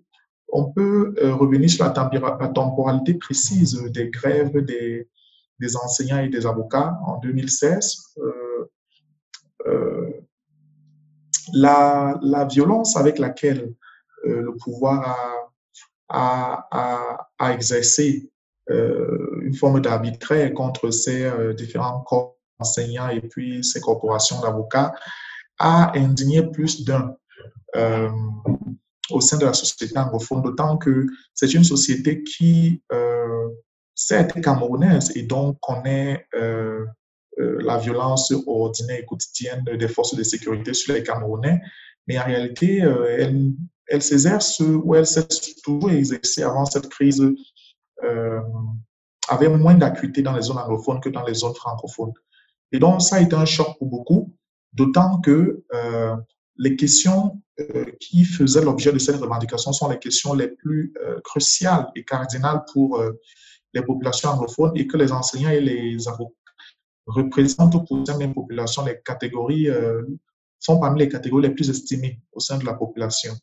on 0.51 0.73
peut 0.73 1.15
revenir 1.21 1.69
sur 1.69 1.85
la, 1.85 1.91
temporalité 1.91 3.15
précise 3.15 3.83
des 3.93 4.09
grèves 4.09 4.57
des, 4.65 5.09
des, 5.61 5.77
enseignants 5.77 6.21
et 6.21 6.29
des 6.29 6.47
avocats 6.47 6.99
en 7.05 7.19
2016. 7.19 7.97
Euh, 8.19 8.71
euh, 9.67 10.11
la, 11.53 12.19
la, 12.23 12.45
violence 12.45 12.97
avec 12.97 13.19
laquelle 13.19 13.73
euh, 14.27 14.43
le 14.43 14.57
pouvoir 14.57 15.51
a, 16.09 16.69
a, 16.71 17.29
a 17.39 17.53
exercé 17.53 18.31
une 18.71 19.55
forme 19.55 19.81
d'arbitraire 19.81 20.53
contre 20.53 20.91
ces 20.91 21.33
différents 21.57 22.01
corps 22.01 22.37
enseignants 22.59 23.09
et 23.09 23.23
puis 23.23 23.65
ces 23.65 23.81
corporations 23.81 24.43
d'avocats 24.43 24.93
a 25.59 25.97
indigné 25.97 26.43
plus 26.43 26.85
d'un. 26.85 27.17
Au 29.11 29.23
sein 29.23 29.39
de 29.39 29.47
la 29.47 29.55
société 29.55 29.99
anglophone, 29.99 30.43
d'autant 30.43 30.77
que 30.77 31.07
c'est 31.33 31.55
une 31.55 31.65
société 31.65 32.23
qui, 32.23 32.83
certes, 33.99 34.41
camerounaise 34.41 35.11
et 35.17 35.25
donc 35.25 35.59
connaît 35.61 36.25
euh, 36.37 36.87
euh, 37.41 37.59
la 37.63 37.79
violence 37.79 38.33
ordinaire 38.47 39.01
et 39.01 39.05
quotidienne 39.05 39.65
des 39.65 39.89
forces 39.89 40.15
de 40.15 40.23
sécurité 40.23 40.73
sur 40.73 40.95
les 40.95 41.03
Camerounais, 41.03 41.61
mais 42.07 42.19
en 42.19 42.25
réalité, 42.25 42.83
euh, 42.83 43.55
elle, 43.89 44.03
s'exerce 44.03 44.61
ou 44.61 44.95
elle 44.95 45.07
s'est 45.07 45.27
toujours 45.65 45.91
exercée 45.91 46.45
avant 46.45 46.65
cette 46.65 46.89
crise 46.89 47.23
euh, 48.05 48.41
avait 49.29 49.49
moins 49.49 49.75
d'acuité 49.75 50.23
dans 50.23 50.33
les 50.33 50.43
zones 50.43 50.59
anglophones 50.59 51.01
que 51.01 51.09
dans 51.09 51.25
les 51.25 51.35
zones 51.35 51.55
francophones. 51.55 52.13
Et 52.71 52.79
donc, 52.79 53.03
ça 53.03 53.17
a 53.17 53.21
été 53.21 53.35
un 53.35 53.45
choc 53.45 53.77
pour 53.79 53.89
beaucoup, 53.89 54.35
d'autant 54.73 55.21
que 55.21 55.65
les 56.57 56.77
questions 56.77 57.41
qui 58.01 58.25
faisaient 58.25 58.63
l'objet 58.63 58.93
de 58.93 58.99
cette 58.99 59.17
revendication 59.17 59.73
sont 59.73 59.89
les 59.89 59.99
questions 59.99 60.35
les 60.35 60.49
plus 60.49 60.93
cruciales 61.25 61.89
et 61.95 62.05
cardinales 62.05 62.63
pour 62.73 63.03
les 63.81 63.87
populations 63.87 64.31
anglophones 64.31 64.73
et 64.77 64.87
que 64.87 64.97
les 64.97 65.13
enseignants 65.13 65.51
et 65.51 65.61
les 65.61 66.09
avocats 66.09 66.35
représentent 67.07 67.87
pour 67.87 68.07
ces 68.07 68.17
mêmes 68.17 68.35
populations 68.35 68.85
les 68.85 69.01
catégories, 69.05 69.69
sont 70.59 70.79
parmi 70.79 71.01
les 71.01 71.09
catégories 71.09 71.49
les 71.49 71.55
plus 71.55 71.71
estimées 71.71 72.21
au 72.33 72.41
sein 72.41 72.59
de 72.59 72.65
la 72.65 72.75
population. 72.75 73.35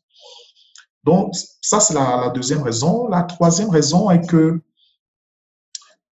Donc, 1.04 1.34
ça, 1.60 1.80
c'est 1.80 1.94
la, 1.94 2.30
deuxième 2.30 2.62
raison. 2.62 3.08
La 3.08 3.22
troisième 3.22 3.70
raison 3.70 4.10
est 4.10 4.26
que 4.28 4.60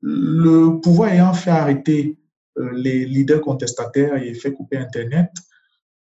le 0.01 0.81
pouvoir 0.81 1.11
ayant 1.11 1.35
fait 1.35 1.51
arrêter 1.51 2.19
les 2.73 3.05
leaders 3.05 3.41
contestataires 3.41 4.17
et 4.17 4.35
fait 4.35 4.53
couper 4.53 4.79
Internet, 4.79 5.31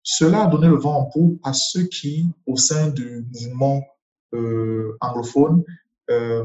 cela 0.02 0.44
a 0.44 0.46
donné 0.46 0.68
le 0.68 0.76
vent 0.76 0.96
en 0.96 1.04
poupe 1.04 1.38
à 1.44 1.52
ceux 1.52 1.84
qui, 1.84 2.26
au 2.46 2.56
sein 2.56 2.88
du 2.88 3.26
mouvement 3.30 3.84
euh, 4.34 4.96
anglophone, 5.00 5.62
euh, 6.10 6.44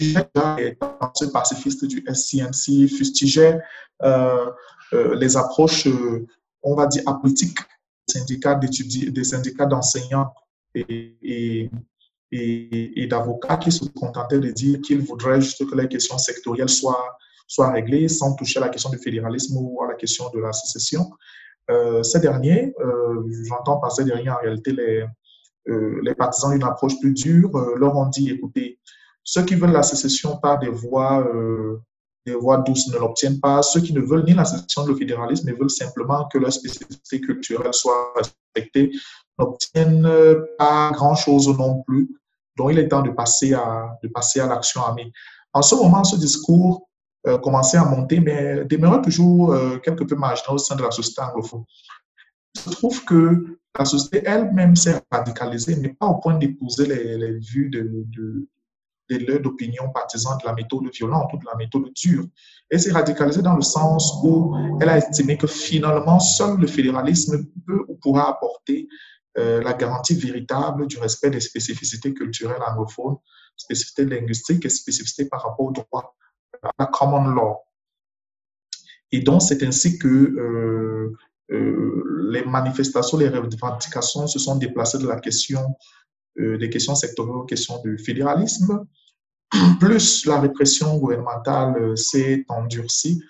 les 0.00 0.76
pacifistes 1.32 1.84
du 1.84 2.04
SCNC, 2.12 2.88
fustigeaient 2.88 3.60
euh, 4.02 4.50
euh, 4.94 5.14
les 5.16 5.36
approches, 5.36 5.86
euh, 5.86 6.26
on 6.62 6.74
va 6.74 6.86
dire, 6.86 7.02
apolitiques 7.06 7.58
des 8.08 9.24
syndicats 9.24 9.66
d'enseignants 9.66 10.32
et, 10.74 11.70
d'avocats 13.08 13.56
qui 13.56 13.72
se 13.72 13.84
contentaient 13.86 14.40
de 14.40 14.50
dire 14.50 14.80
qu'ils 14.80 15.00
voudraient 15.00 15.40
juste 15.40 15.68
que 15.68 15.74
les 15.76 15.88
questions 15.88 16.18
sectorielles 16.18 16.68
soient, 16.68 17.16
soient 17.46 17.70
réglées 17.70 18.08
sans 18.08 18.34
toucher 18.34 18.58
à 18.58 18.62
la 18.62 18.68
question 18.68 18.90
du 18.90 18.98
fédéralisme 18.98 19.56
ou 19.56 19.82
à 19.82 19.88
la 19.88 19.94
question 19.94 20.28
de 20.34 20.40
la 20.40 20.52
sécession. 20.52 21.10
Ces 22.02 22.20
derniers, 22.20 22.74
j'entends 23.48 23.78
par 23.78 23.92
ces 23.92 24.04
derniers 24.04 24.30
en 24.30 24.38
réalité 24.38 24.72
les, 24.72 25.06
les 26.02 26.14
partisans 26.14 26.52
d'une 26.52 26.64
approche 26.64 26.98
plus 27.00 27.12
dure, 27.12 27.50
leur 27.78 27.96
ont 27.96 28.08
dit, 28.08 28.30
écoutez, 28.30 28.78
ceux 29.24 29.44
qui 29.44 29.54
veulent 29.54 29.72
la 29.72 29.82
sécession 29.82 30.36
par 30.36 30.58
des 30.58 30.68
voies, 30.68 31.26
des 32.26 32.34
voies 32.34 32.58
douces 32.58 32.88
ne 32.88 32.98
l'obtiennent 32.98 33.40
pas. 33.40 33.62
Ceux 33.62 33.80
qui 33.80 33.92
ne 33.92 34.00
veulent 34.00 34.24
ni 34.24 34.34
la 34.34 34.44
sécession 34.44 34.82
ni 34.82 34.88
le 34.88 34.96
fédéralisme, 34.96 35.46
mais 35.46 35.52
veulent 35.52 35.70
simplement 35.70 36.26
que 36.28 36.38
leur 36.38 36.52
spécificité 36.52 37.20
culturelle 37.20 37.72
soit 37.72 38.12
respectée, 38.16 38.90
n'obtiennent 39.38 40.08
pas 40.58 40.90
grand-chose 40.92 41.48
non 41.56 41.82
plus. 41.82 42.08
Donc, 42.56 42.70
il 42.72 42.78
est 42.78 42.88
temps 42.88 43.02
de 43.02 43.10
passer 43.10 43.54
à, 43.54 43.96
de 44.02 44.08
passer 44.08 44.40
à 44.40 44.46
l'action 44.46 44.82
armée. 44.82 45.12
En 45.52 45.62
ce 45.62 45.74
moment, 45.74 46.04
ce 46.04 46.16
discours 46.16 46.88
euh, 47.28 47.38
commencer 47.38 47.76
à 47.76 47.84
monter, 47.84 48.18
mais 48.18 48.64
demeurait 48.64 49.00
toujours 49.00 49.52
euh, 49.52 49.78
quelque 49.78 50.02
peu 50.02 50.16
marginal 50.16 50.56
au 50.56 50.58
sein 50.58 50.74
de 50.74 50.82
la 50.82 50.90
société 50.90 51.22
anglophone. 51.22 51.62
Il 52.56 52.60
se 52.60 52.70
trouve 52.70 53.04
que 53.04 53.58
la 53.78 53.84
société 53.84 54.24
elle-même 54.26 54.74
s'est 54.74 55.00
radicalisée, 55.08 55.76
mais 55.76 55.90
pas 55.90 56.06
au 56.06 56.16
point 56.16 56.36
d'épouser 56.36 56.84
les, 56.86 57.16
les, 57.16 57.38
vues 57.38 57.70
de, 57.70 58.04
de, 58.06 58.48
des 59.12 59.18
leaders 59.18 59.40
d'opinion 59.40 59.90
partisans 59.90 60.36
de 60.40 60.46
la 60.46 60.54
méthode 60.54 60.90
violente 60.92 61.30
ou 61.32 61.38
de 61.38 61.44
la 61.46 61.56
méthode 61.56 61.92
dure. 61.94 62.24
Elle 62.70 62.80
s'est 62.80 62.92
radicalisée 62.92 63.42
dans 63.42 63.56
le 63.56 63.62
sens 63.62 64.20
où 64.22 64.56
elle 64.80 64.88
a 64.88 64.98
estimé 64.98 65.36
que 65.36 65.46
finalement, 65.46 66.18
seul 66.20 66.58
le 66.58 66.66
fédéralisme 66.66 67.44
peut 67.66 67.84
ou 67.88 67.96
pourra 67.96 68.30
apporter 68.30 68.88
euh, 69.38 69.62
la 69.62 69.72
garantie 69.72 70.14
véritable 70.14 70.86
du 70.86 70.98
respect 70.98 71.30
des 71.30 71.40
spécificités 71.40 72.12
culturelles 72.12 72.60
anglophones, 72.66 73.16
spécificités 73.56 74.04
linguistiques 74.04 74.66
et 74.66 74.68
spécificités 74.68 75.24
par 75.26 75.42
rapport 75.42 75.66
au 75.66 75.72
droit, 75.72 76.14
à 76.62 76.70
la 76.78 76.86
common 76.86 77.28
law. 77.28 77.56
Et 79.10 79.20
donc, 79.20 79.40
c'est 79.40 79.62
ainsi 79.62 79.98
que 79.98 80.08
euh, 80.08 81.16
euh, 81.50 82.28
les 82.30 82.44
manifestations, 82.44 83.16
les 83.16 83.28
revendications 83.28 84.26
se 84.26 84.38
sont 84.38 84.56
déplacées 84.56 84.98
de 84.98 85.06
la 85.06 85.18
question 85.18 85.76
des 86.34 86.70
questions 86.70 86.94
sectorielles 86.94 87.36
aux 87.36 87.44
questions 87.44 87.78
du 87.82 87.98
fédéralisme. 87.98 88.86
Plus 89.80 90.26
la 90.26 90.40
répression 90.40 90.96
gouvernementale 90.98 91.96
s'est 91.96 92.44
endurcie, 92.48 93.22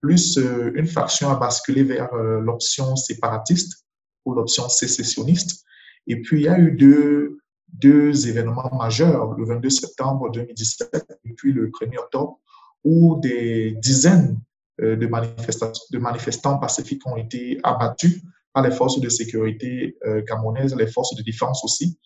plus 0.00 0.36
une 0.74 0.86
faction 0.86 1.30
a 1.30 1.36
basculé 1.36 1.82
vers 1.84 2.12
l'option 2.14 2.96
séparatiste 2.96 3.84
ou 4.24 4.34
l'option 4.34 4.68
sécessionniste. 4.68 5.64
Et 6.06 6.20
puis, 6.20 6.40
il 6.40 6.44
y 6.44 6.48
a 6.48 6.58
eu 6.58 6.72
deux, 6.72 7.38
deux 7.72 8.28
événements 8.28 8.70
majeurs, 8.74 9.34
le 9.34 9.44
22 9.44 9.70
septembre 9.70 10.30
2017 10.30 11.18
et 11.24 11.32
puis 11.34 11.52
le 11.52 11.68
1er 11.68 11.98
octobre, 11.98 12.38
où 12.84 13.18
des 13.20 13.72
dizaines 13.72 14.40
euh, 14.80 14.96
de, 14.96 15.06
de 15.06 15.98
manifestants 15.98 16.58
pacifiques 16.58 17.06
ont 17.06 17.16
été 17.16 17.60
abattus 17.62 18.22
par 18.52 18.62
les 18.64 18.70
forces 18.70 19.00
de 19.00 19.08
sécurité 19.08 19.96
euh, 20.04 20.22
camerounaises, 20.22 20.74
les 20.74 20.86
forces 20.86 21.14
de 21.14 21.22
défense 21.22 21.64
aussi. 21.64 21.98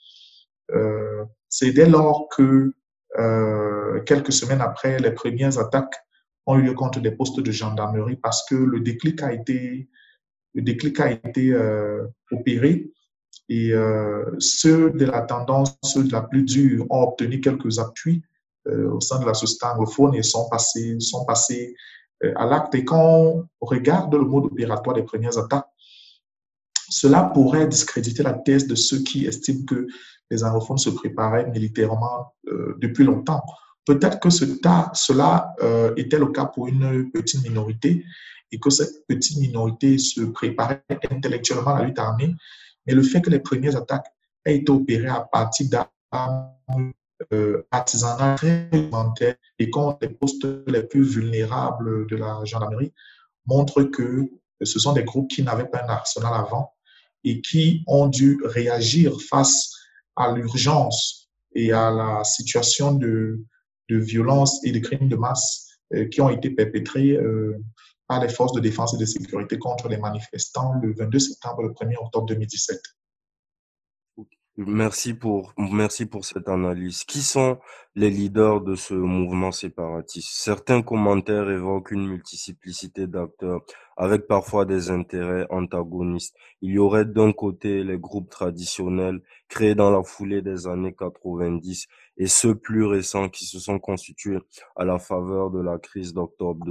Euh, 0.73 1.25
c'est 1.49 1.73
dès 1.73 1.88
lors 1.88 2.28
que, 2.37 2.73
quelques 4.04 4.32
semaines 4.32 4.61
après, 4.61 4.99
les 4.99 5.11
premières 5.11 5.58
attaques 5.58 5.94
ont 6.46 6.56
eu 6.56 6.62
lieu 6.62 6.75
contre 6.75 7.00
des 7.00 7.11
postes 7.11 7.40
de 7.40 7.50
gendarmerie 7.50 8.16
parce 8.16 8.44
que 8.49 8.54
le 8.54 8.80
déclic 8.80 9.23
a 9.23 9.32
été, 9.32 9.88
été 10.54 11.54
opéré 12.30 12.90
et 13.49 13.73
ceux 14.38 14.90
de 14.90 15.04
la 15.04 15.23
tendance, 15.23 15.78
ceux 15.82 16.04
de 16.04 16.12
la 16.12 16.23
plus 16.23 16.42
dure, 16.42 16.87
ont 16.90 17.02
obtenu 17.02 17.40
quelques 17.40 17.78
appuis 17.78 18.23
au 18.66 19.00
sein 19.00 19.18
de 19.20 19.26
la 19.26 19.35
société 19.35 19.66
anglophone 19.66 20.14
et 20.14 20.23
sont 20.23 20.49
passés, 20.49 20.99
sont 21.00 21.25
passés 21.25 21.75
euh, 22.25 22.32
à 22.37 22.46
l'acte. 22.46 22.75
Et 22.75 22.85
quand 22.85 23.46
on 23.61 23.66
regarde 23.66 24.14
le 24.14 24.25
mode 24.25 24.46
opératoire 24.46 24.96
des 24.96 25.02
premières 25.02 25.37
attaques, 25.37 25.68
cela 26.88 27.25
pourrait 27.25 27.66
discréditer 27.66 28.23
la 28.23 28.32
thèse 28.32 28.66
de 28.66 28.75
ceux 28.75 29.02
qui 29.02 29.26
estiment 29.26 29.64
que 29.66 29.87
les 30.30 30.45
anglophones 30.45 30.78
se 30.78 30.90
préparaient 30.90 31.49
militairement 31.50 32.35
euh, 32.49 32.76
depuis 32.78 33.04
longtemps. 33.04 33.45
Peut-être 33.85 34.18
que 34.18 34.30
cela 34.30 35.54
euh, 35.62 35.95
était 35.97 36.18
le 36.18 36.26
cas 36.26 36.47
pour 36.47 36.66
une 36.66 37.11
petite 37.11 37.42
minorité 37.45 38.04
et 38.50 38.59
que 38.59 38.71
cette 38.71 39.06
petite 39.06 39.38
minorité 39.38 39.99
se 39.99 40.23
préparait 40.23 40.83
intellectuellement 41.11 41.75
à 41.75 41.80
la 41.80 41.87
lutte 41.87 41.99
armée, 41.99 42.35
mais 42.87 42.95
le 42.95 43.02
fait 43.02 43.21
que 43.21 43.30
les 43.30 43.38
premières 43.38 43.76
attaques 43.76 44.06
aient 44.45 44.56
été 44.56 44.71
opérées 44.71 45.09
à 45.09 45.21
partir 45.21 45.68
d'armes 45.68 46.92
euh, 47.33 47.66
artisanat 47.71 48.35
très 48.37 48.68
et 49.59 49.71
contre 49.71 49.99
les 50.02 50.11
postes 50.11 50.47
les 50.66 50.83
plus 50.83 51.02
vulnérables 51.02 52.06
de 52.06 52.17
la 52.17 52.45
gendarmerie 52.45 52.93
montre 53.47 53.84
que 53.84 54.28
ce 54.62 54.78
sont 54.78 54.93
des 54.93 55.04
groupes 55.04 55.30
qui 55.30 55.43
n'avaient 55.43 55.67
pas 55.67 55.82
un 55.84 55.89
arsenal 55.89 56.34
avant 56.34 56.75
et 57.25 57.41
qui 57.41 57.82
ont 57.86 58.06
dû 58.06 58.39
réagir 58.45 59.19
face 59.21 59.75
à 60.16 60.32
l'urgence 60.32 61.28
et 61.54 61.72
à 61.72 61.90
la 61.90 62.24
situation 62.24 62.92
de, 62.92 63.40
de, 63.88 63.96
violence 63.96 64.64
et 64.64 64.72
de 64.72 64.78
crimes 64.78 65.08
de 65.08 65.16
masse 65.16 65.68
euh, 65.94 66.06
qui 66.08 66.20
ont 66.20 66.30
été 66.30 66.50
perpétrés 66.50 67.12
euh, 67.12 67.56
par 68.08 68.22
les 68.22 68.28
forces 68.28 68.52
de 68.52 68.60
défense 68.60 68.94
et 68.94 68.98
de 68.98 69.04
sécurité 69.04 69.58
contre 69.58 69.88
les 69.88 69.98
manifestants 69.98 70.74
le 70.82 70.94
22 70.94 71.18
septembre 71.18 71.62
et 71.62 71.66
le 71.66 71.72
1er 71.72 71.96
octobre 72.00 72.26
2017. 72.26 72.80
Merci 74.58 75.12
pour, 75.12 75.52
merci 75.58 76.06
pour 76.06 76.25
cette 76.25 76.49
analyse. 76.49 77.04
Qui 77.04 77.21
sont 77.21 77.58
les 77.95 78.08
leaders 78.08 78.62
de 78.62 78.75
ce 78.75 78.95
mouvement 78.95 79.52
séparatiste? 79.52 80.30
Certains 80.32 80.80
commentaires 80.80 81.50
évoquent 81.50 81.90
une 81.90 82.08
multiplicité 82.08 83.06
d'acteurs 83.06 83.60
avec 83.99 84.26
parfois 84.26 84.64
des 84.64 84.90
intérêts 84.90 85.47
antagonistes. 85.50 86.34
Il 86.62 86.73
y 86.73 86.78
aurait 86.78 87.04
d'un 87.04 87.32
côté 87.32 87.84
les 87.84 87.99
groupes 87.99 88.30
traditionnels 88.30 89.21
créés 89.49 89.75
dans 89.75 89.90
la 89.90 90.02
foulée 90.02 90.40
des 90.40 90.66
années 90.66 90.95
90 90.99 91.86
et 92.16 92.26
ceux 92.26 92.54
plus 92.54 92.86
récents 92.86 93.28
qui 93.28 93.45
se 93.45 93.58
sont 93.58 93.78
constitués 93.78 94.38
à 94.75 94.86
la 94.86 94.99
faveur 94.99 95.50
de 95.50 95.60
la 95.60 95.78
crise 95.78 96.14
d'octobre 96.14 96.64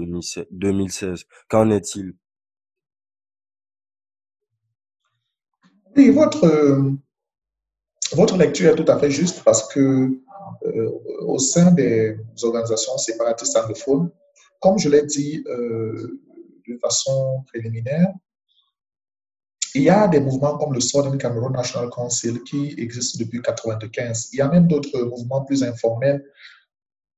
2016. 0.50 1.26
Qu'en 1.50 1.69
est-il? 1.69 2.15
Oui, 5.95 6.10
votre, 6.10 6.95
votre 8.13 8.38
lecture 8.38 8.72
est 8.72 8.76
tout 8.76 8.91
à 8.91 9.00
fait 9.00 9.10
juste 9.10 9.44
parce 9.44 9.68
que 9.68 10.10
euh, 10.65 10.91
au 11.22 11.39
sein 11.39 11.72
des 11.72 12.18
organisations 12.44 12.98
séparatistes 12.98 13.58
anglophones, 13.58 14.12
comme 14.60 14.78
je 14.78 14.89
l'ai 14.89 15.04
dit 15.04 15.44
euh, 15.48 16.20
de 16.68 16.78
façon 16.78 17.44
préliminaire, 17.48 18.13
il 19.74 19.84
y 19.84 19.89
a 19.89 20.08
des 20.08 20.22
mouvements 20.22 20.58
comme 20.58 20.74
le 20.74 20.80
Southern 20.80 21.18
Cameroon 21.18 21.50
National 21.50 21.89
Council 21.89 22.41
qui 22.44 22.74
existent 22.78 23.18
depuis 23.20 23.39
1995. 23.39 24.30
Il 24.32 24.39
y 24.39 24.41
a 24.41 24.48
même 24.48 24.68
d'autres 24.68 25.02
mouvements 25.02 25.44
plus 25.44 25.63
informels 25.63 26.24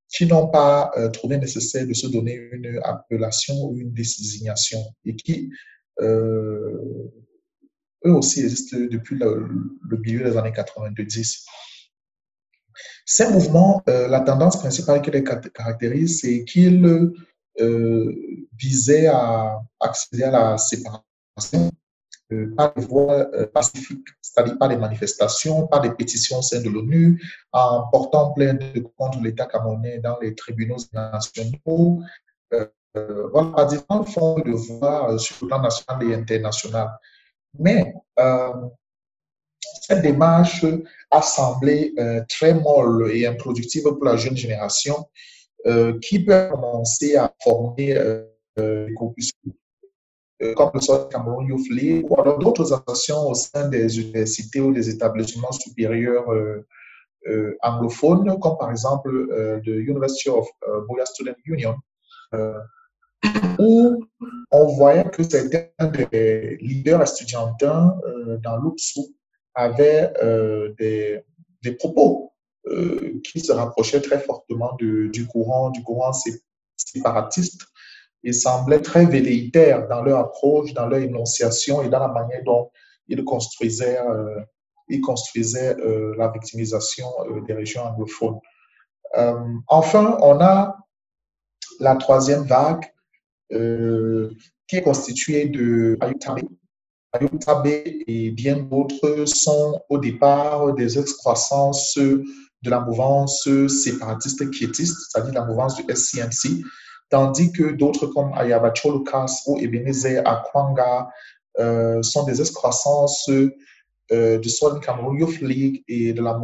qui 0.09 0.25
n'ont 0.25 0.47
pas 0.47 0.91
euh, 0.97 1.09
trouvé 1.09 1.37
nécessaire 1.37 1.85
de 1.85 1.93
se 1.93 2.07
donner 2.07 2.33
une 2.51 2.79
appellation 2.83 3.53
ou 3.65 3.77
une 3.77 3.91
désignation 3.91 4.79
et 5.05 5.15
qui 5.15 5.51
eux 8.05 8.13
aussi 8.13 8.41
existent 8.41 8.77
depuis 8.77 9.17
le, 9.17 9.47
milieu 9.99 10.23
des 10.23 10.37
années 10.37 10.53
90. 10.53 11.45
Ces 13.05 13.29
mouvements, 13.31 13.81
euh, 13.89 14.07
la 14.07 14.21
tendance 14.21 14.57
principale 14.57 15.01
qui 15.01 15.11
les 15.11 15.23
caractérise, 15.23 16.21
c'est 16.21 16.43
qu'ils 16.43 16.85
euh, 17.59 18.15
visaient 18.57 19.07
à 19.07 19.59
accéder 19.79 20.23
à 20.23 20.31
la 20.31 20.57
séparation 20.57 21.71
euh, 22.33 22.53
par 22.55 22.73
des 22.73 22.85
voies 22.85 23.25
pacifiques, 23.53 24.07
c'est-à-dire 24.21 24.57
par 24.57 24.69
des 24.69 24.77
manifestations, 24.77 25.67
par 25.67 25.81
des 25.81 25.91
pétitions 25.91 26.39
au 26.39 26.41
sein 26.41 26.61
de 26.61 26.69
l'ONU, 26.69 27.21
en 27.51 27.87
portant 27.87 28.33
plainte 28.33 28.61
contre 28.97 29.21
l'État 29.21 29.45
camerounais 29.45 29.99
dans 29.99 30.19
les 30.19 30.35
tribunaux 30.35 30.77
nationaux, 30.93 32.01
voilà, 32.93 33.65
différentes 33.65 34.09
formes 34.09 34.43
de 34.43 34.51
voies 34.51 35.17
sur 35.19 35.37
le 35.41 35.47
plan 35.47 35.61
national 35.61 36.09
et 36.09 36.15
international. 36.15 36.89
Mais 37.59 37.93
euh, 38.19 38.53
cette 39.81 40.01
démarche 40.01 40.65
a 41.11 41.21
semblé 41.21 41.93
euh, 41.97 42.21
très 42.27 42.53
molle 42.53 43.11
et 43.11 43.25
improductive 43.25 43.83
pour 43.83 44.03
la 44.03 44.17
jeune 44.17 44.37
génération 44.37 45.07
euh, 45.65 45.97
qui 45.99 46.23
peut 46.23 46.49
commencer 46.51 47.15
à 47.15 47.33
former 47.43 47.95
des 48.57 48.93
corpus 48.95 49.31
comme 50.55 50.69
le 50.75 50.81
South 50.81 51.11
Cameroon 51.11 51.47
Youth 51.47 51.67
ou 52.03 52.21
alors 52.21 52.37
d'autres 52.37 52.71
associations 52.71 53.27
au 53.27 53.33
sein 53.33 53.69
des 53.69 53.99
universités 53.99 54.59
ou 54.59 54.71
des 54.71 54.87
établissements 54.89 55.51
supérieurs 55.51 56.27
anglophones, 57.63 58.39
comme 58.39 58.57
par 58.57 58.69
exemple 58.69 59.09
le 59.09 59.61
University 59.65 60.29
of 60.29 60.47
Boya 60.87 61.07
Student 61.07 61.35
Union, 61.45 61.75
où 63.59 64.03
on 64.51 64.67
voyait 64.67 65.09
que 65.09 65.23
certains 65.23 65.87
des 65.87 66.57
leaders 66.61 67.01
estudiantins 67.01 67.95
euh, 68.05 68.37
dans 68.37 68.57
l'UPSU 68.57 69.01
avaient 69.55 70.13
euh, 70.23 70.73
des, 70.79 71.23
des, 71.63 71.71
propos 71.73 72.33
euh, 72.67 73.19
qui 73.23 73.39
se 73.39 73.51
rapprochaient 73.51 74.01
très 74.01 74.19
fortement 74.19 74.75
du 74.75 75.27
courant, 75.27 75.71
du 75.71 75.83
courant 75.83 76.11
séparatiste 76.75 77.65
et 78.23 78.33
semblaient 78.33 78.81
très 78.81 79.05
velléitaires 79.05 79.87
dans 79.87 80.01
leur 80.01 80.19
approche, 80.19 80.73
dans 80.73 80.87
leur 80.87 80.99
énonciation 80.99 81.81
et 81.81 81.89
dans 81.89 81.99
la 81.99 82.09
manière 82.09 82.43
dont 82.43 82.69
ils 83.07 83.23
construisaient, 83.23 83.99
ils 84.89 85.01
construisaient 85.01 85.75
la 86.17 86.27
victimisation 86.29 87.07
des 87.47 87.53
régions 87.53 87.83
anglophones. 87.83 88.39
enfin, 89.67 90.17
on 90.21 90.41
a 90.41 90.77
la 91.79 91.95
troisième 91.95 92.43
vague 92.43 92.85
euh, 93.53 94.29
qui 94.67 94.77
est 94.77 94.81
constitué 94.81 95.45
de 95.45 95.97
Ayutabe. 96.01 96.39
Ayutabe 97.13 97.67
et 97.67 98.31
bien 98.31 98.57
d'autres 98.57 99.25
sont 99.25 99.81
au 99.89 99.97
départ 99.97 100.73
des 100.73 100.99
excroissances 100.99 101.97
de 101.97 102.69
la 102.69 102.81
mouvance 102.81 103.47
séparatiste 103.67 104.49
quiétiste, 104.51 104.97
c'est-à-dire 105.09 105.33
la 105.33 105.45
mouvance 105.45 105.75
du 105.75 105.83
SCMC, 105.93 106.63
tandis 107.09 107.51
que 107.51 107.71
d'autres 107.71 108.07
comme 108.07 108.33
Ayabacho 108.33 108.97
Lucas 108.97 109.41
ou 109.47 109.57
Ebenezer 109.59 110.21
Akwanga 110.27 111.07
euh, 111.59 112.01
sont 112.03 112.23
des 112.23 112.41
excroissances 112.41 113.29
euh, 114.11 114.37
du 114.39 114.49
Southern 114.49 114.79
Cameroon 114.81 115.15
Youth 115.17 115.39
League 115.41 115.83
et 115.87 116.13
de 116.13 116.21
la, 116.21 116.39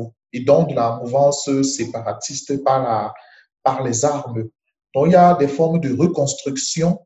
donc 0.46 0.70
de 0.70 0.76
la 0.76 1.00
mouvance 1.02 1.50
séparatiste 1.62 2.64
par 2.64 3.84
les 3.84 4.06
armes. 4.06 4.46
Donc, 4.94 5.08
il 5.08 5.12
y 5.12 5.16
a 5.16 5.36
des 5.36 5.48
formes 5.48 5.80
de 5.80 5.94
reconstruction 5.94 7.00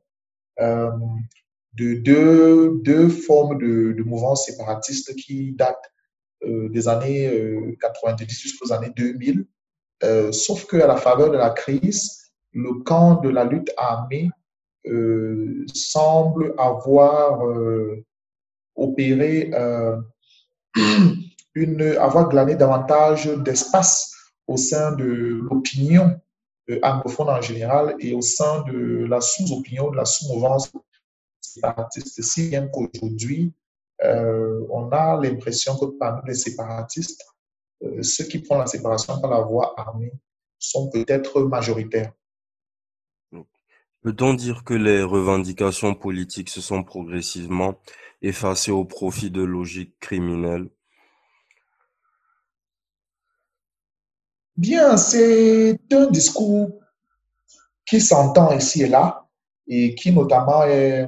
euh, 0.60 0.91
de 1.73 1.93
deux, 1.93 3.10
formes 3.10 3.58
de, 3.60 3.93
de 3.93 4.04
mouvance 4.04 4.45
séparatiste 4.45 5.15
qui 5.15 5.54
datent 5.54 5.91
euh, 6.43 6.69
des 6.69 6.88
années 6.88 7.76
90 7.82 8.23
euh, 8.23 8.28
jusqu'aux 8.30 8.71
années 8.71 8.91
2000. 8.95 9.45
Euh, 10.04 10.32
sauf 10.32 10.65
qu'à 10.65 10.86
la 10.86 10.97
faveur 10.97 11.32
de 11.32 11.38
la 11.38 11.50
crise, 11.50 12.32
le 12.54 12.84
camp 12.84 13.21
de 13.21 13.30
la 13.30 13.43
lutte 13.43 13.71
armée 13.78 14.30
semble 15.73 16.56
avoir 16.58 17.41
opéré, 18.76 19.52
une, 21.56 21.82
avoir 22.00 22.30
glané 22.30 22.56
davantage 22.56 23.26
d'espace 23.43 24.13
au 24.47 24.56
sein 24.56 24.93
de 24.93 25.41
l'opinion 25.50 26.17
anglophone 26.84 27.30
en 27.30 27.41
général 27.41 27.95
et 27.99 28.13
au 28.13 28.21
sein 28.21 28.63
de 28.63 29.06
la 29.06 29.21
sous-opinion, 29.21 29.91
de 29.91 29.97
la 29.97 30.06
sous-mouvance 30.06 30.71
séparatiste, 31.41 32.21
si 32.21 32.49
bien 32.49 32.67
qu'aujourd'hui, 32.67 33.53
euh, 34.03 34.65
on 34.69 34.89
a 34.91 35.19
l'impression 35.21 35.77
que 35.77 35.86
parmi 35.97 36.21
les 36.27 36.36
séparatistes, 36.36 37.25
euh, 37.84 38.03
ceux 38.03 38.25
qui 38.25 38.39
prennent 38.39 38.60
la 38.60 38.67
séparation 38.67 39.19
par 39.19 39.32
la 39.32 39.41
voie 39.41 39.73
armée 39.80 40.12
sont 40.60 40.89
peut-être 40.89 41.41
majoritaires. 41.41 42.12
Peut-on 44.01 44.34
dire 44.36 44.63
que 44.63 44.73
les 44.73 45.03
revendications 45.03 45.93
politiques 45.95 46.49
se 46.49 46.62
sont 46.62 46.84
progressivement 46.84 47.80
effacées 48.21 48.71
au 48.71 48.86
profit 48.86 49.32
de 49.32 49.41
logiques 49.41 49.99
criminelles 49.99 50.69
Bien, 54.58 54.98
c'est 54.98 55.80
un 55.91 56.08
discours 56.08 56.72
qui 57.86 58.02
s'entend 58.02 58.58
ici 58.58 58.82
et 58.84 58.88
là 58.88 59.28
et 59.67 59.93
qui 59.93 60.12
notamment 60.12 60.63
est 60.63 61.08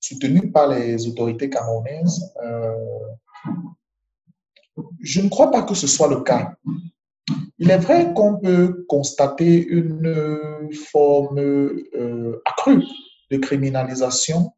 soutenu 0.00 0.50
par 0.50 0.68
les 0.68 1.06
autorités 1.06 1.48
camerounaises. 1.48 2.32
Euh, 2.44 2.74
je 5.00 5.20
ne 5.20 5.28
crois 5.28 5.52
pas 5.52 5.62
que 5.62 5.74
ce 5.74 5.86
soit 5.86 6.08
le 6.08 6.22
cas. 6.22 6.56
Il 7.58 7.70
est 7.70 7.78
vrai 7.78 8.12
qu'on 8.12 8.38
peut 8.38 8.84
constater 8.88 9.64
une 9.64 10.72
forme 10.90 11.38
euh, 11.38 12.42
accrue 12.44 12.82
de 13.30 13.36
criminalisation 13.36 14.52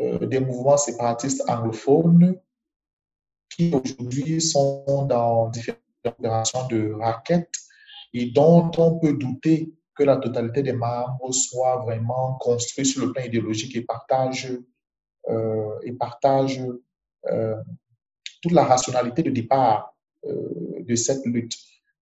euh, 0.00 0.26
des 0.26 0.40
mouvements 0.40 0.76
séparatistes 0.76 1.42
anglophones 1.48 2.36
qui 3.48 3.72
aujourd'hui 3.72 4.42
sont 4.42 5.06
dans 5.08 5.48
différentes 5.48 5.83
opérations 6.06 6.66
de 6.68 6.92
raquettes 6.92 7.54
et 8.12 8.26
dont 8.26 8.70
on 8.78 8.98
peut 8.98 9.14
douter 9.14 9.72
que 9.94 10.04
la 10.04 10.16
totalité 10.16 10.62
des 10.62 10.72
membres 10.72 11.32
soit 11.32 11.76
vraiment 11.84 12.34
construits 12.40 12.86
sur 12.86 13.06
le 13.06 13.12
plan 13.12 13.24
idéologique 13.24 13.76
et 13.76 13.82
partagent 13.82 14.58
euh, 15.30 15.78
et 15.82 15.92
partage 15.92 16.60
euh, 17.30 17.56
toute 18.42 18.52
la 18.52 18.64
rationalité 18.64 19.22
de 19.22 19.30
départ 19.30 19.94
euh, 20.26 20.80
de 20.80 20.94
cette 20.96 21.24
lutte. 21.24 21.56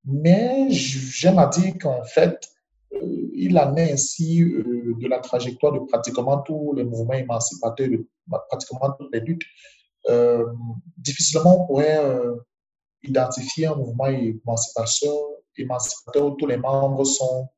Mais 0.04 0.66
j'aime 0.70 1.38
à 1.38 1.46
dire 1.46 1.74
qu'en 1.80 2.02
fait, 2.02 2.48
il 3.34 3.56
en 3.58 3.76
est 3.76 3.92
ainsi 3.92 4.40
de 4.40 5.08
la 5.08 5.20
trajectoire 5.20 5.72
de 5.72 5.78
pratiquement 5.78 6.38
tous 6.38 6.74
les 6.74 6.84
mouvements 6.84 7.14
émancipateurs, 7.14 7.88
de 7.88 8.06
pratiquement 8.48 8.90
toutes 8.98 9.14
les 9.14 9.20
luttes. 9.20 9.44
difficilement, 10.98 11.62
on 11.62 11.66
pourrait 11.66 12.00
identifier 13.02 13.66
un 13.66 13.74
mouvement 13.74 14.06
émancipateur, 14.06 16.26
où 16.26 16.30
tous 16.32 16.46
les 16.46 16.56
membres 16.56 17.04
sont 17.04 17.48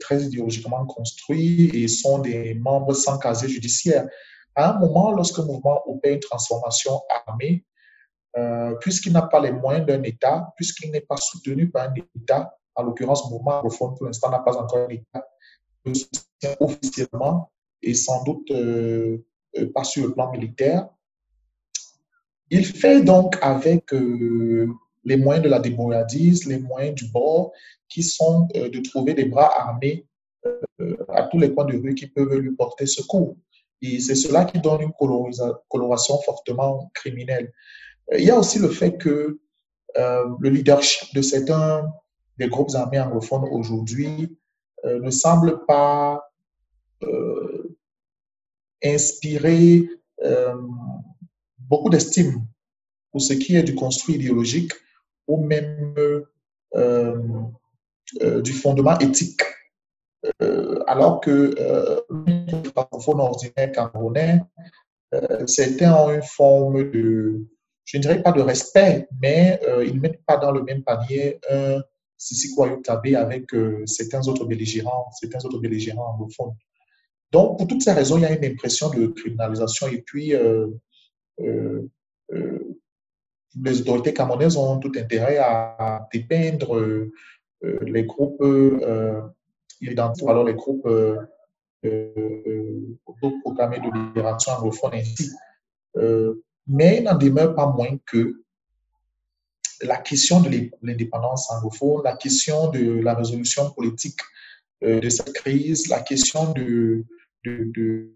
très 0.00 0.22
idéologiquement 0.22 0.84
construits 0.84 1.70
et 1.72 1.88
sont 1.88 2.18
des 2.18 2.54
membres 2.54 2.92
sans 2.92 3.18
casier 3.18 3.48
judiciaire. 3.48 4.06
À 4.54 4.74
un 4.74 4.78
moment, 4.78 5.12
lorsque 5.12 5.38
le 5.38 5.44
mouvement 5.44 5.82
opère 5.86 6.12
une 6.12 6.20
transformation 6.20 7.00
armée, 7.26 7.64
euh, 8.36 8.74
puisqu'il 8.80 9.12
n'a 9.12 9.22
pas 9.22 9.40
les 9.40 9.52
moyens 9.52 9.86
d'un 9.86 10.02
État, 10.02 10.52
puisqu'il 10.56 10.90
n'est 10.90 11.02
pas 11.02 11.16
soutenu 11.16 11.70
par 11.70 11.88
un 11.88 11.94
État, 12.16 12.54
en 12.74 12.82
l'occurrence, 12.82 13.24
le 13.24 13.36
mouvement 13.36 13.68
fond, 13.70 13.92
pour 13.92 14.06
l'instant 14.06 14.30
n'a 14.30 14.40
pas 14.40 14.56
encore 14.56 14.86
un 14.88 14.88
État 14.88 15.26
le 15.84 15.94
soutient 15.94 16.56
officiellement 16.60 17.50
et 17.82 17.94
sans 17.94 18.22
doute 18.22 18.50
euh, 18.52 19.18
euh, 19.58 19.72
pas 19.72 19.84
sur 19.84 20.06
le 20.06 20.14
plan 20.14 20.30
militaire. 20.30 20.88
Il 22.54 22.66
fait 22.66 23.02
donc 23.02 23.36
avec 23.40 23.92
les 23.92 25.16
moyens 25.16 25.42
de 25.42 25.48
la 25.48 25.58
débrouillardise, 25.58 26.46
les 26.46 26.58
moyens 26.58 26.94
du 26.94 27.10
bord, 27.10 27.52
qui 27.88 28.02
sont 28.02 28.46
de 28.54 28.80
trouver 28.80 29.14
des 29.14 29.24
bras 29.24 29.50
armés 29.58 30.06
à 31.08 31.22
tous 31.24 31.38
les 31.38 31.54
coins 31.54 31.64
de 31.64 31.78
rue 31.78 31.94
qui 31.94 32.06
peuvent 32.06 32.34
lui 32.34 32.54
porter 32.54 32.86
secours. 32.86 33.36
Et 33.82 33.98
c'est 33.98 34.14
cela 34.14 34.44
qui 34.44 34.60
donne 34.60 34.82
une 34.82 34.92
coloration 35.68 36.18
fortement 36.22 36.90
criminelle. 36.94 37.52
Euh, 38.12 38.18
il 38.18 38.24
y 38.24 38.30
a 38.30 38.38
aussi 38.38 38.58
le 38.58 38.68
fait 38.68 38.96
que 38.96 39.40
euh, 39.98 40.24
le 40.40 40.48
leadership 40.48 41.14
de 41.14 41.20
certains 41.20 41.92
des 42.38 42.48
groupes 42.48 42.74
armés 42.74 43.00
anglophones 43.00 43.46
aujourd'hui 43.50 44.38
euh, 44.84 45.00
ne 45.00 45.10
semble 45.10 45.64
pas 45.66 46.28
inspirer 48.84 49.88
beaucoup 51.68 51.90
d'estime 51.90 52.46
pour 53.10 53.20
ce 53.20 53.34
qui 53.34 53.56
est 53.56 53.62
du 53.62 53.74
construit 53.74 54.14
idéologique 54.16 54.72
ou 55.26 55.44
même 55.44 55.94
du 58.44 58.52
fondement 58.52 58.98
éthique 58.98 59.42
euh, 60.40 60.82
alors 60.86 61.20
que 61.20 61.54
euh, 61.58 62.00
les 62.26 62.70
francophones 62.70 63.20
ordinaires 63.20 63.72
camerounais, 63.72 64.40
euh, 65.14 65.46
certains 65.46 65.94
ont 65.94 66.12
une 66.12 66.22
forme 66.22 66.90
de, 66.90 67.44
je 67.84 67.96
ne 67.96 68.02
dirais 68.02 68.22
pas 68.22 68.32
de 68.32 68.40
respect, 68.40 69.08
mais 69.20 69.60
ils 69.84 69.96
ne 69.96 70.00
mettent 70.00 70.24
pas 70.24 70.36
dans 70.36 70.52
le 70.52 70.62
même 70.62 70.82
panier 70.82 71.38
un 71.50 71.80
Sissi 72.16 72.54
Tabé 72.84 73.16
avec 73.16 73.50
certains 73.86 74.26
autres 74.28 74.44
belligérants, 74.44 75.10
certains 75.20 75.44
autres 75.44 75.58
belligérants 75.58 76.14
anglophones. 76.14 76.54
Donc, 77.32 77.58
pour 77.58 77.66
toutes 77.66 77.82
ces 77.82 77.92
raisons, 77.92 78.18
il 78.18 78.22
y 78.22 78.26
a 78.26 78.32
une 78.32 78.44
impression 78.44 78.90
de 78.90 79.08
criminalisation. 79.08 79.88
Et 79.88 80.02
puis, 80.02 80.32
les 83.54 83.80
autorités 83.80 84.14
camerounaises 84.14 84.56
ont 84.56 84.78
tout 84.78 84.92
intérêt 84.96 85.38
à 85.38 86.08
dépeindre 86.12 87.10
les 87.62 88.04
groupes 88.04 88.42
il 89.82 89.92
identifie 89.92 90.26
alors 90.26 90.44
les 90.44 90.54
groupes 90.54 90.86
euh, 90.86 91.18
euh, 91.84 92.98
autoproclamés 93.04 93.80
de 93.80 93.92
libération 93.92 94.52
anglophone 94.52 94.94
ainsi. 94.94 95.30
Euh, 95.96 96.42
mais 96.66 96.98
il 96.98 97.02
n'en 97.02 97.18
demeure 97.18 97.54
pas 97.54 97.66
moins 97.66 97.98
que 98.06 98.42
la 99.82 99.96
question 99.96 100.40
de 100.40 100.70
l'indépendance 100.82 101.50
anglophone, 101.50 102.02
la 102.04 102.16
question 102.16 102.70
de 102.70 103.00
la 103.00 103.14
résolution 103.14 103.70
politique 103.72 104.20
de 104.80 105.08
cette 105.08 105.32
crise, 105.32 105.88
la 105.88 106.00
question 106.00 106.52
de, 106.52 107.04
de, 107.44 108.12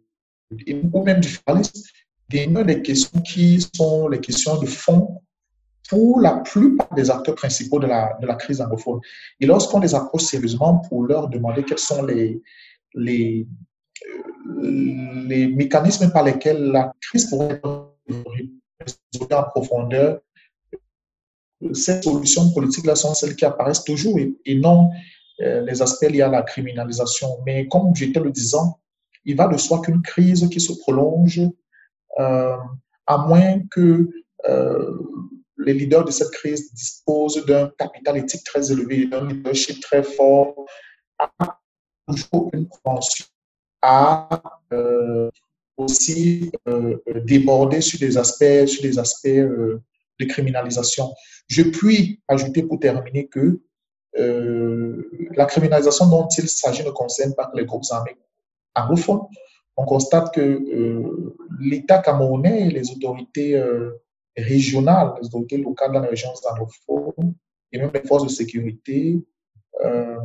ou 0.93 1.03
même 1.03 1.21
du 1.21 1.29
fédéralisme, 1.29 1.83
des 2.29 2.83
questions 2.83 3.21
qui 3.21 3.61
sont 3.75 4.09
les 4.09 4.21
questions 4.21 4.59
de 4.61 4.67
fond 4.67 5.21
pour 5.89 6.21
la 6.21 6.39
plupart 6.39 6.93
des 6.95 7.11
acteurs 7.11 7.37
principaux 7.37 7.79
de 7.79 7.87
la, 7.87 8.17
de 8.21 8.27
la 8.27 8.35
crise 8.35 8.61
anglophone. 8.61 9.01
Et 9.41 9.47
lorsqu'on 9.47 9.81
les 9.81 9.95
approche 9.95 10.25
sérieusement 10.25 10.79
pour 10.89 11.05
leur 11.05 11.29
demander 11.29 11.62
quels 11.62 11.79
sont 11.79 12.05
les, 12.05 12.43
les, 12.95 13.47
euh, 14.49 15.25
les 15.27 15.47
mécanismes 15.47 16.11
par 16.11 16.25
lesquels 16.25 16.62
la 16.73 16.93
crise 17.01 17.27
pourrait 17.27 17.61
être 17.62 17.93
résolue 18.81 19.35
en 19.35 19.43
profondeur, 19.45 20.21
ces 21.73 22.03
solutions 22.03 22.51
politiques-là 22.53 22.97
sont 22.97 23.15
celles 23.15 23.37
qui 23.37 23.45
apparaissent 23.45 23.85
toujours 23.85 24.19
et, 24.19 24.55
non 24.57 24.91
euh, 25.41 25.62
les 25.62 25.81
aspects 25.81 26.11
liés 26.11 26.23
à 26.23 26.29
la 26.29 26.43
criminalisation. 26.43 27.29
Mais 27.47 27.67
comme 27.69 27.95
j'étais 27.95 28.21
le 28.21 28.31
disant, 28.31 28.79
il 29.25 29.37
va 29.37 29.49
de 29.49 29.57
soi 29.57 29.81
qu'une 29.81 30.03
crise 30.03 30.49
qui 30.51 30.61
se 30.61 30.73
prolonge, 30.73 31.41
à 32.19 33.19
moins 33.19 33.61
que 33.71 34.09
les 35.59 35.73
leaders 35.73 36.05
de 36.05 36.11
cette 36.11 36.31
crise 36.31 36.73
disposent 36.73 37.45
d'un 37.47 37.71
capital 37.79 38.19
éthique 38.19 38.45
très 38.45 38.71
élevé, 38.71 39.07
d'un 39.07 39.27
leadership 39.27 39.81
très 39.81 40.03
fort, 40.03 40.66
à 41.19 41.59
toujours 42.07 42.51
une 42.53 42.69
propension 42.69 43.27
à 43.83 44.40
euh, 44.73 45.31
aussi 45.77 46.51
euh, 46.69 46.97
déborder 47.25 47.81
sur 47.81 47.99
des 47.99 48.16
aspects, 48.16 48.66
sur 48.66 48.83
des 48.83 48.99
aspects 48.99 49.27
euh, 49.27 49.83
de 50.19 50.25
criminalisation. 50.25 51.14
Je 51.49 51.62
puis 51.62 52.21
ajouter 52.29 52.62
pour 52.62 52.81
terminer 52.81 53.29
que 53.29 53.61
la 54.19 55.45
criminalisation 55.45 56.09
dont 56.09 56.27
il 56.38 56.49
s'agit 56.49 56.83
ne 56.83 56.90
concerne 56.90 57.35
pas 57.35 57.49
que 57.49 57.57
les 57.59 57.66
groupes 57.66 57.85
armés 57.90 58.16
anglophones. 58.75 59.27
On 59.77 59.85
constate 59.85 60.33
que 60.35 60.62
l'État 61.61 61.99
camerounais 61.99 62.71
les 62.71 62.91
autorités 62.91 63.61
régionales, 64.37 65.15
les 65.21 65.27
autorités 65.29 65.59
locales 65.59 65.93
dans 65.93 66.01
les 66.01 66.09
régions 66.09 66.33
anglophones 66.51 67.35
et 67.73 67.79
même 67.79 67.91
les 67.93 68.03
forces 68.03 68.25
de 68.25 68.29
sécurité 68.29 69.25
euh, 69.85 70.19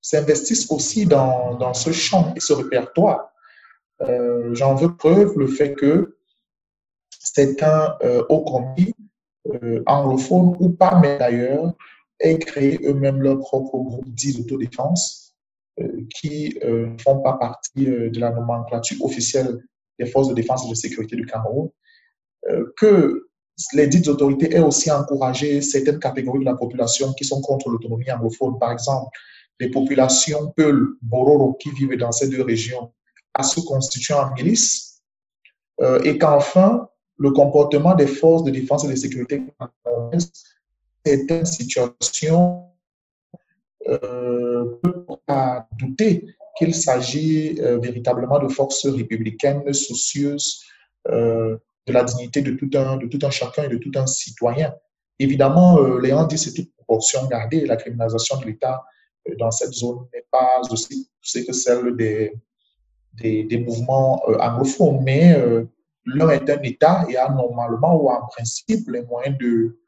s'investissent 0.00 0.70
aussi 0.70 1.06
dans, 1.06 1.74
ce 1.74 1.92
champ 1.92 2.32
et 2.36 2.40
ce 2.40 2.52
répertoire. 2.52 3.32
Euh, 4.02 4.54
J'en 4.54 4.74
veux 4.74 4.96
preuve 4.96 5.36
le 5.36 5.46
fait 5.46 5.74
que 5.74 6.16
certains 7.10 7.96
euh, 8.02 8.24
haut 8.28 8.44
commis 8.44 8.94
euh, 9.48 9.82
anglophones 9.86 10.56
ou 10.60 10.70
pas, 10.70 10.98
mais 11.00 11.18
d'ailleurs, 11.18 11.72
aient 12.20 12.38
créé 12.38 12.78
eux-mêmes 12.84 13.22
leur 13.22 13.38
propre 13.38 13.78
groupe 13.78 14.08
dit 14.08 14.34
d'autodéfense 14.34 15.24
euh, 15.24 15.27
qui 16.14 16.58
ne 16.64 16.96
font 16.98 17.20
pas 17.20 17.34
partie 17.34 17.84
de 17.84 18.20
la 18.20 18.30
nomenclature 18.30 19.04
officielle 19.04 19.64
des 19.98 20.06
forces 20.06 20.28
de 20.28 20.34
défense 20.34 20.66
et 20.66 20.70
de 20.70 20.74
sécurité 20.74 21.16
du 21.16 21.26
Cameroun, 21.26 21.70
que 22.76 23.28
les 23.74 23.88
dites 23.88 24.08
autorités 24.08 24.54
aient 24.54 24.60
aussi 24.60 24.90
encouragé 24.90 25.60
certaines 25.60 25.98
catégories 25.98 26.40
de 26.40 26.44
la 26.44 26.54
population 26.54 27.12
qui 27.14 27.24
sont 27.24 27.40
contre 27.40 27.68
l'autonomie 27.68 28.10
anglophone, 28.10 28.58
par 28.58 28.72
exemple 28.72 29.10
les 29.60 29.70
populations 29.70 30.52
Peul, 30.56 30.86
Bororo 31.02 31.54
qui 31.54 31.70
vivent 31.72 31.96
dans 31.96 32.12
ces 32.12 32.28
deux 32.28 32.42
régions, 32.42 32.92
à 33.34 33.42
se 33.42 33.60
constituer 33.60 34.14
en 34.14 34.32
milice, 34.34 35.02
et 36.04 36.18
qu'enfin, 36.18 36.88
le 37.18 37.32
comportement 37.32 37.94
des 37.94 38.06
forces 38.06 38.44
de 38.44 38.50
défense 38.50 38.84
et 38.84 38.88
de 38.88 38.94
sécurité 38.94 39.42
certaines 41.04 41.46
situations 41.46 42.67
euh, 43.88 44.66
à 45.28 45.66
douter 45.78 46.26
qu'il 46.58 46.74
s'agit 46.74 47.58
euh, 47.60 47.78
véritablement 47.78 48.38
de 48.38 48.48
forces 48.48 48.86
républicaines 48.86 49.72
soucieuses 49.72 50.62
euh, 51.08 51.56
de 51.86 51.92
la 51.94 52.04
dignité 52.04 52.42
de 52.42 52.52
tout, 52.52 52.68
un, 52.74 52.98
de 52.98 53.06
tout 53.06 53.24
un 53.24 53.30
chacun 53.30 53.64
et 53.64 53.68
de 53.68 53.78
tout 53.78 53.92
un 53.94 54.06
citoyen. 54.06 54.74
Évidemment, 55.18 55.80
Léon 55.98 56.26
dit 56.26 56.36
c'est 56.36 56.52
toute 56.52 56.70
proportion 56.76 57.26
gardée. 57.28 57.64
La 57.64 57.76
criminalisation 57.76 58.38
de 58.40 58.44
l'État 58.44 58.84
dans 59.38 59.50
cette 59.50 59.72
zone 59.72 60.06
n'est 60.12 60.26
pas 60.30 60.60
aussi 60.70 61.08
poussée 61.20 61.46
que 61.46 61.52
celle 61.52 61.96
des, 61.96 62.34
des, 63.14 63.58
mouvements 63.58 64.22
anglophones, 64.38 65.02
mais 65.02 65.34
l'un 66.04 66.28
est 66.28 66.48
un 66.50 66.62
État 66.62 67.06
et 67.08 67.16
a 67.16 67.30
normalement 67.30 67.96
ou 68.00 68.10
en 68.10 68.26
principe 68.28 68.88
les 68.90 69.02
moyens 69.02 69.36
de, 69.38 69.78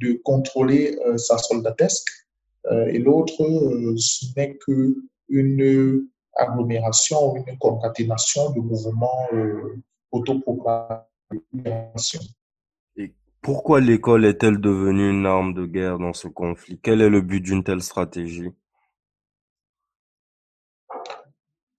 de 0.00 0.18
contrôler 0.24 0.98
sa 1.18 1.38
soldatesque 1.38 2.23
et 2.70 2.98
l'autre 2.98 3.42
euh, 3.42 3.94
ce 3.96 4.26
n'est 4.36 4.56
qu'une 4.56 6.08
agglomération 6.36 7.32
ou 7.32 7.44
une 7.46 7.58
concaténation 7.58 8.50
de 8.50 8.60
mouvements 8.60 9.28
autoproclamés. 10.10 11.00
Et 12.96 13.12
pourquoi 13.42 13.80
l'école 13.80 14.24
est-elle 14.24 14.60
devenue 14.60 15.10
une 15.10 15.26
arme 15.26 15.54
de 15.54 15.66
guerre 15.66 15.98
dans 15.98 16.12
ce 16.12 16.28
conflit? 16.28 16.78
Quel 16.82 17.00
est 17.00 17.08
le 17.08 17.20
but 17.20 17.40
d'une 17.40 17.62
telle 17.62 17.82
stratégie? 17.82 18.50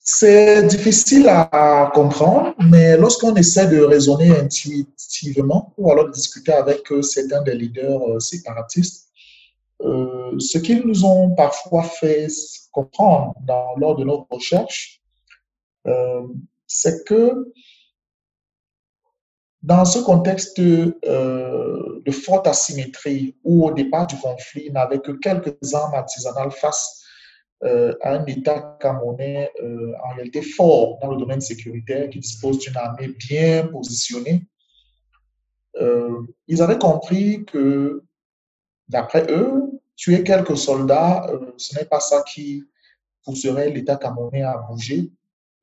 C'est 0.07 0.67
difficile 0.67 1.27
à 1.27 1.89
comprendre, 1.91 2.53
mais 2.69 2.95
lorsqu'on 2.95 3.33
essaie 3.33 3.67
de 3.67 3.81
raisonner 3.81 4.37
intuitivement 4.37 5.73
ou 5.79 5.91
alors 5.91 6.05
de 6.05 6.11
discuter 6.11 6.53
avec 6.53 6.91
euh, 6.91 7.01
certains 7.01 7.41
des 7.41 7.55
leaders 7.55 8.07
euh, 8.07 8.19
séparatistes, 8.19 9.04
euh, 9.81 10.39
ce 10.39 10.57
qu'ils 10.57 10.85
nous 10.85 11.05
ont 11.05 11.35
parfois 11.35 11.83
fait 11.83 12.27
comprendre 12.71 13.33
lors 13.77 13.95
de 13.95 14.03
nos 14.03 14.27
recherches, 14.29 15.01
euh, 15.87 16.27
c'est 16.67 17.05
que 17.05 17.51
dans 19.61 19.85
ce 19.85 19.99
contexte 19.99 20.59
euh, 20.59 22.01
de 22.05 22.11
forte 22.11 22.47
asymétrie 22.47 23.35
où 23.43 23.65
au 23.65 23.71
départ 23.71 24.07
du 24.07 24.15
conflit, 24.17 24.63
il 24.67 24.73
n'avait 24.73 24.99
que 24.99 25.11
quelques 25.11 25.73
armes 25.73 25.95
artisanales 25.95 26.51
face 26.51 27.03
euh, 27.63 27.95
un 28.03 28.23
État 28.25 28.77
camerounais 28.79 29.51
en 30.03 30.13
réalité 30.15 30.41
fort 30.41 30.99
dans 31.01 31.11
le 31.11 31.17
domaine 31.17 31.41
sécuritaire, 31.41 32.09
qui 32.09 32.19
dispose 32.19 32.59
d'une 32.59 32.77
armée 32.77 33.07
bien 33.07 33.67
positionnée. 33.67 34.45
Ils 36.47 36.61
avaient 36.61 36.77
compris 36.77 37.43
que, 37.45 38.03
d'après 38.87 39.25
eux, 39.29 39.64
tuer 39.95 40.23
quelques 40.23 40.57
soldats, 40.57 41.27
ce 41.57 41.77
n'est 41.77 41.85
pas 41.85 41.99
ça 41.99 42.23
qui 42.23 42.63
pousserait 43.23 43.69
l'État 43.69 43.95
camerounais 43.95 44.43
à 44.43 44.57
bouger, 44.57 45.11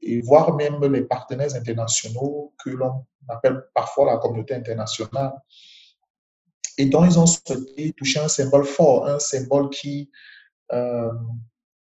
et 0.00 0.20
voire 0.20 0.54
même 0.56 0.84
les 0.84 1.02
partenaires 1.02 1.54
internationaux 1.54 2.52
que 2.62 2.70
l'on 2.70 3.04
appelle 3.28 3.62
parfois 3.74 4.06
la 4.06 4.18
communauté 4.18 4.54
internationale. 4.54 5.32
Et 6.78 6.86
donc, 6.86 7.06
ils 7.06 7.18
ont 7.18 7.26
souhaité 7.26 7.92
toucher 7.92 8.20
un 8.20 8.28
symbole 8.28 8.64
fort, 8.64 9.06
un 9.06 9.18
symbole 9.18 9.70
qui 9.70 10.10
euh, 10.72 11.12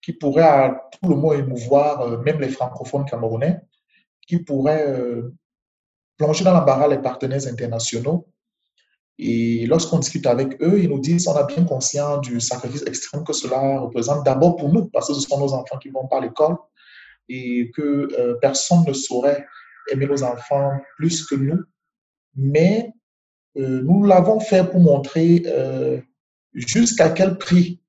qui 0.01 0.13
pourrait 0.13 0.43
à 0.43 0.89
tout 0.93 1.11
le 1.11 1.17
monde 1.17 1.35
émouvoir 1.35 2.01
euh, 2.01 2.19
même 2.19 2.41
les 2.41 2.49
francophones 2.49 3.05
camerounais, 3.05 3.61
qui 4.27 4.39
pourrait 4.39 4.87
euh, 4.89 5.35
plonger 6.17 6.45
dans 6.45 6.55
l'embarras 6.55 6.89
les 6.89 6.99
partenaires 6.99 7.47
internationaux. 7.47 8.27
Et 9.19 9.67
lorsqu'on 9.67 9.99
discute 9.99 10.27
avec 10.27 10.63
eux, 10.63 10.81
ils 10.81 10.89
nous 10.89 11.01
disent 11.01 11.27
on 11.27 11.35
a 11.35 11.45
bien 11.45 11.65
conscience 11.65 12.21
du 12.21 12.41
sacrifice 12.41 12.85
extrême 12.87 13.25
que 13.25 13.33
cela 13.33 13.81
représente 13.81 14.25
d'abord 14.25 14.57
pour 14.57 14.73
nous, 14.73 14.87
parce 14.87 15.09
que 15.09 15.15
ce 15.15 15.21
sont 15.21 15.39
nos 15.41 15.53
enfants 15.53 15.79
qui 15.79 15.89
vont 15.89 16.07
pas 16.07 16.19
à 16.19 16.21
l'école 16.21 16.57
et 17.29 17.71
que 17.75 18.09
euh, 18.19 18.37
personne 18.41 18.85
ne 18.87 18.93
saurait 18.93 19.45
aimer 19.91 20.07
nos 20.07 20.23
enfants 20.23 20.73
plus 20.97 21.27
que 21.27 21.35
nous. 21.35 21.59
Mais 22.37 22.93
nous 23.57 24.05
l'avons 24.05 24.39
fait 24.39 24.63
pour 24.71 24.79
montrer 24.79 25.43
jusqu'à 26.55 27.11
quel 27.11 27.37
prix 27.39 27.81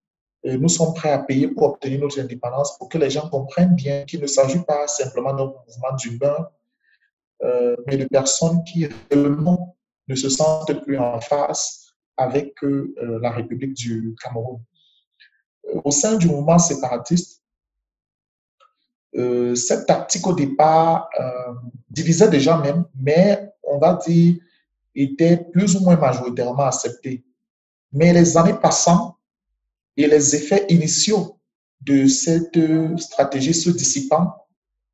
nous 0.44 0.70
sommes 0.70 0.94
prêts 0.94 1.12
à 1.12 1.20
payer 1.20 1.48
pour 1.48 1.63
obtenir 1.63 2.00
notre 2.00 2.20
indépendance, 2.20 2.78
pour 2.78 2.89
que 2.89 2.98
les 2.98 3.10
gens 3.10 3.30
comprennent 3.30 3.76
bien 3.76 4.06
qu'il 4.06 4.22
ne 4.22 4.28
s'agit 4.28 4.63
pas 4.63 4.88
simplement 4.88 5.34
d'un 5.34 5.46
mouvement 5.46 5.96
d'humains, 5.98 6.50
euh, 7.44 7.76
mais 7.88 7.98
de 7.98 8.06
personnes 8.06 8.63
qui 8.63 8.88
réellement 9.12 9.78
ne 10.10 10.15
se 10.15 10.28
sentent 10.28 10.84
plus 10.84 10.98
en 10.98 11.22
face 11.22 11.93
avec 12.17 12.62
euh, 12.63 12.93
la 13.22 13.32
République 13.32 13.76
du 13.76 14.15
Cameroun. 14.22 14.60
Euh, 15.67 15.82
au 15.84 15.91
sein 15.91 16.17
du 16.17 16.28
mouvement 16.28 16.60
séparatiste, 16.60 17.41
euh, 19.15 19.56
cette 19.56 19.88
tactique 19.88 20.28
au 20.28 20.34
départ 20.34 21.10
euh, 21.19 21.54
divisait 21.89 22.30
déjà 22.30 22.58
même, 22.58 22.86
mais 23.00 23.52
on 23.63 23.78
va 23.78 23.93
dire 24.06 24.36
était 24.95 25.38
plus 25.38 25.76
ou 25.76 25.82
moins 25.82 25.95
majoritairement 25.95 26.65
acceptée. 26.65 27.24
Mais 27.93 28.12
les 28.12 28.38
années 28.38 28.56
passant, 28.62 29.17
et 29.95 30.08
les 30.08 30.36
effets 30.36 30.65
initiaux 30.69 31.39
de 31.82 32.08
cette 32.08 32.60
stratégie 32.98 33.54
se 33.54 33.69
dissipant, 33.69 34.34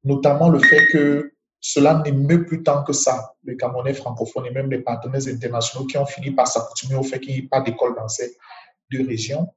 notamment 0.04 0.50
le 0.50 0.60
fait 0.60 0.86
que 0.92 1.34
cela 1.68 2.00
n'émeut 2.06 2.46
plus 2.46 2.62
tant 2.62 2.84
que 2.84 2.94
ça 2.94 3.34
les 3.44 3.58
Camerounais 3.58 3.96
francophones 3.96 4.46
et 4.46 4.52
même 4.52 4.70
les 4.70 4.82
partenaires 4.82 5.28
internationaux 5.28 5.88
qui 5.88 5.98
ont 5.98 6.06
fini 6.06 6.30
par 6.30 6.48
s'accoutumer 6.48 6.94
au 6.94 7.02
fait 7.02 7.20
qu'il 7.20 7.34
n'y 7.34 7.40
ait 7.40 7.48
pas 7.50 7.60
d'école 7.60 7.96
dans 7.96 8.08
ces 8.08 8.38
deux 8.92 9.04
régions. 9.04 9.48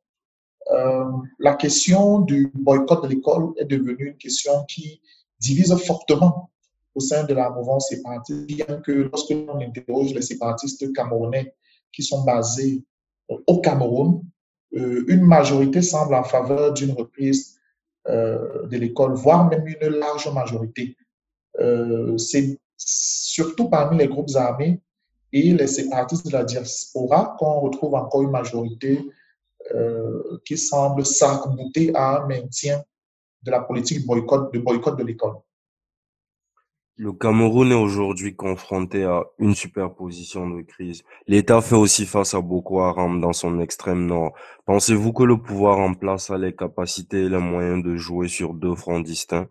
Euh, 0.70 1.04
la 1.38 1.54
question 1.54 2.20
du 2.20 2.50
boycott 2.54 3.02
de 3.02 3.08
l'école 3.08 3.52
est 3.58 3.66
devenue 3.66 4.08
une 4.08 4.16
question 4.16 4.64
qui 4.64 5.02
divise 5.38 5.76
fortement 5.84 6.50
au 6.94 7.00
sein 7.00 7.24
de 7.24 7.34
la 7.34 7.50
mouvance 7.50 7.90
séparatiste, 7.90 8.46
bien 8.46 8.80
que 8.80 8.92
lorsque 8.92 9.28
l'on 9.28 9.60
interroge 9.60 10.14
les 10.14 10.22
séparatistes 10.22 10.90
camerounais 10.94 11.54
qui 11.92 12.02
sont 12.02 12.24
basés 12.24 12.84
au 13.28 13.60
Cameroun, 13.60 14.22
euh, 14.76 15.04
une 15.08 15.26
majorité 15.26 15.82
semble 15.82 16.14
en 16.14 16.24
faveur 16.24 16.72
d'une 16.72 16.92
reprise 16.92 17.58
euh, 18.08 18.66
de 18.66 18.78
l'école, 18.78 19.12
voire 19.12 19.46
même 19.46 19.66
une 19.66 19.88
large 19.88 20.32
majorité. 20.32 20.96
Euh, 21.60 22.16
c'est 22.18 22.58
surtout 22.76 23.68
parmi 23.68 23.98
les 23.98 24.08
groupes 24.08 24.34
armés 24.34 24.80
et 25.32 25.52
les 25.52 25.66
séparatistes 25.66 26.26
de 26.26 26.32
la 26.32 26.44
diaspora 26.44 27.36
qu'on 27.38 27.60
retrouve 27.60 27.94
encore 27.94 28.22
une 28.22 28.30
majorité 28.30 29.04
qui 30.46 30.56
semble 30.56 31.04
sarc 31.04 31.44
à 31.94 32.22
un 32.22 32.26
maintien 32.26 32.82
de 33.42 33.50
la 33.50 33.60
politique 33.60 34.00
de 34.00 34.58
boycott 34.58 34.98
de 34.98 35.04
l'école. 35.04 35.34
Le 37.00 37.12
Cameroun 37.12 37.70
est 37.70 37.76
aujourd'hui 37.76 38.34
confronté 38.34 39.04
à 39.04 39.24
une 39.38 39.54
superposition 39.54 40.50
de 40.50 40.62
crises. 40.62 41.04
L'État 41.28 41.60
fait 41.60 41.76
aussi 41.76 42.06
face 42.06 42.34
à 42.34 42.40
Boko 42.40 42.80
Haram 42.80 43.20
dans 43.20 43.32
son 43.32 43.60
extrême 43.60 44.06
nord. 44.06 44.34
Pensez-vous 44.66 45.12
que 45.12 45.22
le 45.22 45.40
pouvoir 45.40 45.78
en 45.78 45.94
place 45.94 46.28
a 46.30 46.38
les 46.38 46.56
capacités 46.56 47.26
et 47.26 47.28
les 47.28 47.38
moyens 47.38 47.84
de 47.84 47.94
jouer 47.94 48.26
sur 48.26 48.52
deux 48.52 48.74
fronts 48.74 48.98
distincts? 48.98 49.46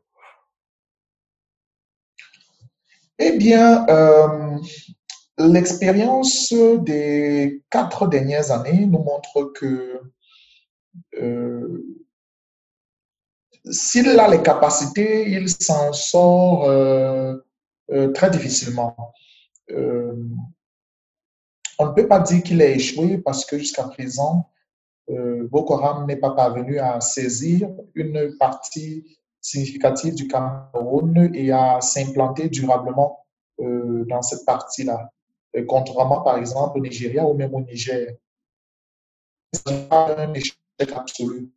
Eh 3.19 3.31
bien, 3.37 3.87
euh, 3.89 4.57
l'expérience 5.39 6.53
des 6.53 7.63
quatre 7.71 8.07
dernières 8.07 8.51
années 8.51 8.85
nous 8.85 9.03
montre 9.03 9.51
que 9.55 10.01
euh, 11.19 11.83
s'il 13.65 14.07
a 14.07 14.27
les 14.27 14.43
capacités, 14.43 15.31
il 15.31 15.49
s'en 15.49 15.93
sort 15.93 16.65
euh, 16.65 17.35
très 18.13 18.29
difficilement. 18.29 18.95
On 21.79 21.85
ne 21.85 21.93
peut 21.93 22.07
pas 22.07 22.19
dire 22.19 22.43
qu'il 22.43 22.61
a 22.61 22.69
échoué 22.69 23.17
parce 23.17 23.45
que 23.45 23.57
jusqu'à 23.57 23.83
présent, 23.83 24.51
Boko 25.07 25.73
Haram 25.75 26.05
n'est 26.05 26.17
pas 26.17 26.31
parvenu 26.31 26.79
à 26.79 27.01
saisir 27.01 27.69
une 27.95 28.37
partie 28.37 29.17
significative 29.49 30.15
du 30.15 30.27
Cameroun 30.27 31.31
et 31.33 31.51
à 31.51 31.79
s'implanter 31.81 32.49
durablement 32.49 33.25
dans 33.59 34.21
cette 34.21 34.45
partie-là, 34.45 35.09
contrairement 35.67 36.21
par 36.21 36.37
exemple 36.37 36.77
au 36.77 36.81
Nigeria 36.81 37.25
ou 37.25 37.33
même 37.33 37.53
au 37.55 37.61
Niger. 37.61 38.13
Ce 39.53 39.73
pas 39.87 40.15
un 40.17 40.33
échec 40.33 40.57
absolu. 40.93 41.49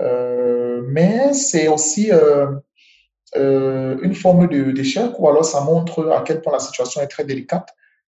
mais 0.00 1.32
c'est 1.34 1.68
aussi 1.68 2.10
euh, 3.36 3.98
une 4.02 4.14
forme 4.14 4.46
d'échec 4.72 5.18
ou 5.18 5.28
alors 5.28 5.44
ça 5.44 5.60
montre 5.62 6.10
à 6.12 6.22
quel 6.22 6.40
point 6.40 6.52
la 6.52 6.60
situation 6.60 7.00
est 7.00 7.08
très 7.08 7.24
délicate 7.24 7.68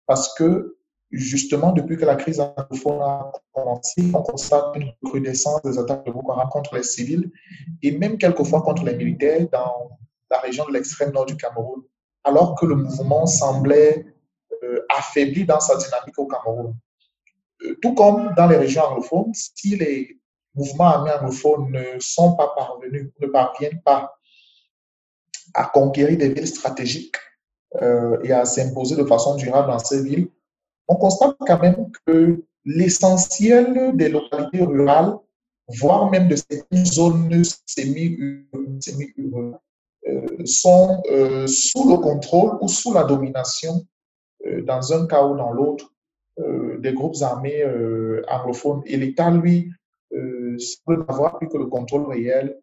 parce 0.06 0.32
que 0.34 0.77
justement, 1.10 1.72
depuis 1.72 1.96
que 1.96 2.04
la 2.04 2.16
crise 2.16 2.40
anglophone 2.40 3.00
a 3.00 3.32
commencé, 3.52 4.02
on 4.12 4.22
constate 4.22 4.76
une 4.76 4.92
recrudescence 5.02 5.62
des 5.62 5.78
attaques 5.78 6.04
de 6.04 6.12
Boko 6.12 6.32
Haram 6.32 6.48
contre 6.50 6.74
les 6.74 6.82
civils 6.82 7.30
et 7.82 7.96
même 7.96 8.18
quelquefois 8.18 8.62
contre 8.62 8.84
les 8.84 8.94
militaires 8.94 9.46
dans 9.50 9.90
la 10.30 10.38
région 10.38 10.66
de 10.66 10.72
l'extrême 10.72 11.12
nord 11.12 11.26
du 11.26 11.36
Cameroun, 11.36 11.82
alors 12.24 12.54
que 12.54 12.66
le 12.66 12.74
mouvement 12.74 13.26
semblait 13.26 14.06
euh, 14.62 14.84
affaibli 14.94 15.44
dans 15.44 15.60
sa 15.60 15.76
dynamique 15.76 16.18
au 16.18 16.26
Cameroun. 16.26 16.74
Euh, 17.62 17.78
tout 17.80 17.94
comme 17.94 18.34
dans 18.36 18.46
les 18.46 18.56
régions 18.56 18.82
anglophones, 18.82 19.32
si 19.32 19.76
les 19.76 20.20
mouvements 20.54 20.88
armés 20.88 21.12
anglophones 21.12 21.70
ne 21.70 21.98
sont 22.00 22.36
pas 22.36 22.52
parvenus, 22.54 23.10
ne 23.20 23.26
parviennent 23.28 23.80
pas 23.82 24.14
à 25.54 25.64
conquérir 25.64 26.18
des 26.18 26.28
villes 26.28 26.46
stratégiques 26.46 27.16
euh, 27.80 28.18
et 28.22 28.32
à 28.32 28.44
s'imposer 28.44 28.96
de 28.96 29.04
façon 29.04 29.36
durable 29.36 29.68
dans 29.68 29.78
ces 29.78 30.02
villes, 30.02 30.28
on 30.88 30.96
constate 30.96 31.36
quand 31.40 31.60
même 31.60 31.90
que 32.06 32.42
l'essentiel 32.64 33.96
des 33.96 34.08
localités 34.08 34.64
rurales, 34.64 35.16
voire 35.68 36.10
même 36.10 36.28
de 36.28 36.36
ces 36.36 36.64
zones 36.84 37.42
semi-urbaines, 37.66 39.58
euh, 40.06 40.44
sont 40.44 41.02
euh, 41.10 41.46
sous 41.46 41.90
le 41.90 41.98
contrôle 41.98 42.58
ou 42.62 42.68
sous 42.68 42.92
la 42.92 43.04
domination, 43.04 43.84
dans 44.64 44.92
un 44.92 45.06
cas 45.06 45.26
ou 45.26 45.36
dans 45.36 45.52
l'autre, 45.52 45.92
des 46.78 46.92
groupes 46.94 47.16
armés 47.20 47.64
anglophones. 48.28 48.82
Et 48.86 48.96
l'État, 48.96 49.30
lui, 49.30 49.70
semble 50.58 51.04
n'avoir 51.06 51.38
plus 51.38 51.48
que 51.48 51.58
le 51.58 51.66
contrôle 51.66 52.06
réel 52.06 52.56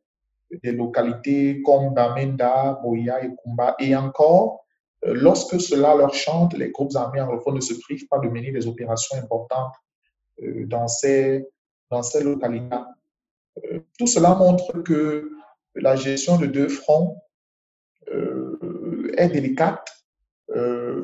des 0.63 0.71
localités 0.71 1.61
comme 1.63 1.93
Bamenda, 1.93 2.79
Boya 2.81 3.23
et 3.23 3.29
Kumba. 3.43 3.75
Et 3.79 3.95
encore, 3.95 4.64
euh, 4.64 4.64
lorsque 5.13 5.59
cela 5.59 5.95
leur 5.95 6.13
chante, 6.13 6.53
les 6.57 6.71
groupes 6.71 6.95
armés 6.95 7.21
anglophones 7.21 7.55
ne 7.55 7.61
se 7.61 7.73
privent 7.75 8.07
pas 8.07 8.19
de 8.19 8.27
mener 8.27 8.51
des 8.51 8.67
opérations 8.67 9.17
importantes 9.17 9.73
euh, 10.41 10.65
dans 10.65 10.87
ces, 10.87 11.45
dans 11.91 12.03
ces 12.03 12.23
localités. 12.23 12.75
Euh, 13.71 13.79
tout 13.97 14.07
cela 14.07 14.35
montre 14.35 14.81
que 14.81 15.31
la 15.75 15.95
gestion 15.95 16.37
de 16.37 16.45
deux 16.45 16.69
fronts 16.69 17.21
est 19.17 19.29
délicate. 19.29 19.89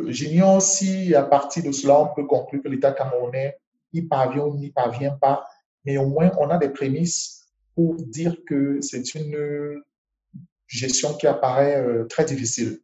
J'ignore 0.08 0.62
si 0.62 1.16
à 1.16 1.24
partir 1.24 1.64
de 1.64 1.72
cela, 1.72 2.00
on 2.00 2.14
peut 2.14 2.26
conclure 2.26 2.62
que 2.62 2.70
l'État 2.70 2.92
camerounais 2.92 3.58
y 3.92 4.04
parvient 4.04 4.44
ou 4.44 4.56
n'y 4.56 4.70
parvient 4.70 5.18
pas, 5.20 5.46
mais 5.84 5.98
au 5.98 6.06
moins 6.06 6.32
on 6.40 6.50
a 6.50 6.58
des 6.58 6.70
prémices 6.70 7.48
pour 7.76 7.96
dire 7.96 8.36
que 8.46 8.80
c'est 8.82 9.16
une 9.16 9.82
gestion 10.72 11.14
qui 11.14 11.28
apparaît 11.28 11.78
euh, 11.78 12.06
très 12.06 12.26
difficile. 12.26 12.80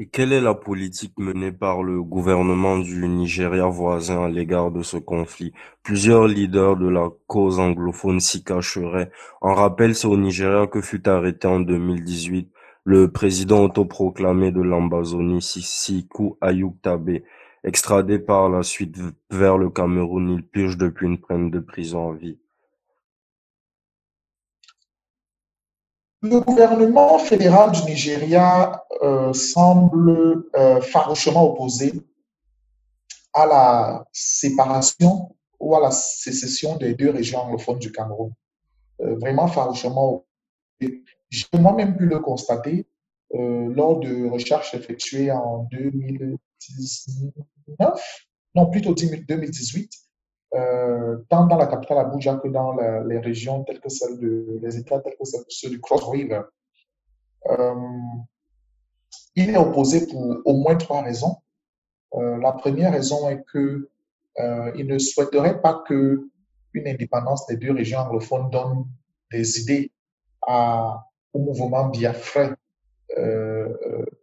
Et 0.00 0.06
quelle 0.06 0.32
est 0.32 0.40
la 0.40 0.54
politique 0.54 1.18
menée 1.18 1.50
par 1.50 1.82
le 1.82 2.00
gouvernement 2.04 2.78
du 2.78 3.08
Nigeria 3.08 3.66
voisin 3.66 4.22
à 4.26 4.28
l'égard 4.28 4.70
de 4.70 4.82
ce 4.82 4.96
conflit? 4.96 5.52
Plusieurs 5.82 6.28
leaders 6.28 6.76
de 6.76 6.88
la 6.88 7.08
cause 7.26 7.58
anglophone 7.58 8.20
s'y 8.20 8.44
cacheraient. 8.44 9.10
En 9.40 9.54
rappel, 9.54 9.96
c'est 9.96 10.06
au 10.06 10.16
Nigeria 10.16 10.68
que 10.68 10.80
fut 10.80 11.08
arrêté 11.08 11.48
en 11.48 11.58
2018 11.58 12.48
le 12.84 13.10
président 13.10 13.64
autoproclamé 13.64 14.52
de 14.52 14.60
l'Ambazonie, 14.60 15.42
Sissikou 15.42 16.38
Ayuk 16.40 16.80
Tabe. 16.80 17.18
Extradé 17.64 18.20
par 18.20 18.48
la 18.48 18.62
suite 18.62 18.96
vers 19.30 19.58
le 19.58 19.68
Cameroun, 19.68 20.30
il 20.30 20.44
purge 20.44 20.76
depuis 20.76 21.06
une 21.06 21.18
peine 21.18 21.50
de 21.50 21.58
prison 21.58 22.12
à 22.12 22.14
vie. 22.14 22.38
Le 26.20 26.40
gouvernement 26.40 27.16
fédéral 27.20 27.70
du 27.70 27.82
Nigeria 27.82 28.84
euh, 29.02 29.32
semble 29.32 30.46
euh, 30.56 30.80
farouchement 30.80 31.52
opposé 31.52 31.92
à 33.32 33.46
la 33.46 34.04
séparation 34.12 35.36
ou 35.60 35.76
à 35.76 35.80
la 35.80 35.92
sécession 35.92 36.76
des 36.76 36.94
deux 36.94 37.10
régions 37.10 37.38
anglophones 37.38 37.78
du 37.78 37.92
Cameroun. 37.92 38.32
Euh, 39.00 39.14
vraiment 39.20 39.46
farouchement 39.46 40.24
opposé. 40.80 41.04
J'ai 41.30 41.46
moi-même 41.54 41.96
pu 41.96 42.06
le 42.06 42.18
constater 42.18 42.88
lors 43.30 44.00
de 44.00 44.28
recherches 44.28 44.74
effectuées 44.74 45.30
en 45.30 45.68
2019, 45.70 48.26
non 48.54 48.70
plutôt 48.70 48.94
2018, 48.94 49.92
euh, 50.54 51.18
tant 51.28 51.46
dans 51.46 51.58
la 51.58 51.66
capitale 51.66 51.98
Abuja 51.98 52.36
que 52.36 52.48
dans 52.48 52.74
les 53.04 53.18
régions 53.18 53.64
telles 53.64 53.80
que 53.80 53.90
celles 53.90 54.18
de, 54.18 54.58
les 54.62 54.78
États 54.78 54.98
tels 55.00 55.14
que 55.14 55.24
ceux 55.48 55.68
du 55.68 55.80
Cross 55.80 56.04
River. 56.04 56.40
Euh, 57.50 57.74
il 59.34 59.50
est 59.50 59.58
opposé 59.58 60.06
pour 60.06 60.38
au 60.44 60.54
moins 60.54 60.76
trois 60.76 61.02
raisons. 61.02 61.36
Euh, 62.14 62.38
la 62.38 62.52
première 62.52 62.92
raison 62.92 63.28
est 63.28 63.44
que 63.52 63.90
il 64.76 64.86
ne 64.86 64.98
souhaiterait 64.98 65.60
pas 65.60 65.82
que 65.86 66.28
une 66.72 66.86
indépendance 66.86 67.44
des 67.48 67.56
deux 67.56 67.72
régions 67.72 67.98
anglophones 67.98 68.50
donne 68.50 68.84
des 69.32 69.60
idées 69.60 69.90
au 70.46 71.38
mouvement 71.40 71.88
biafrais 71.88 72.54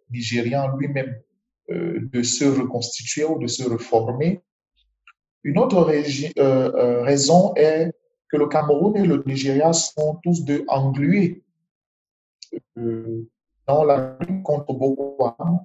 nigérian 0.09 0.73
lui-même 0.77 1.19
de 1.67 2.23
se 2.23 2.45
reconstituer 2.45 3.25
ou 3.25 3.39
de 3.39 3.47
se 3.47 3.69
reformer 3.69 4.41
une 5.45 5.59
autre 5.59 5.77
euh, 5.77 6.33
euh, 6.39 7.03
raison 7.03 7.53
est 7.55 7.93
que 8.29 8.35
le 8.35 8.47
Cameroun 8.47 8.97
et 8.97 9.05
le 9.05 9.23
Nigeria 9.27 9.71
sont 9.73 10.19
tous 10.23 10.43
deux 10.43 10.65
englués 10.67 11.43
euh, 12.79 13.29
dans 13.67 13.83
la 13.83 14.17
lutte 14.21 14.41
contre 14.41 14.73
Boko 14.73 15.23
Haram. 15.23 15.59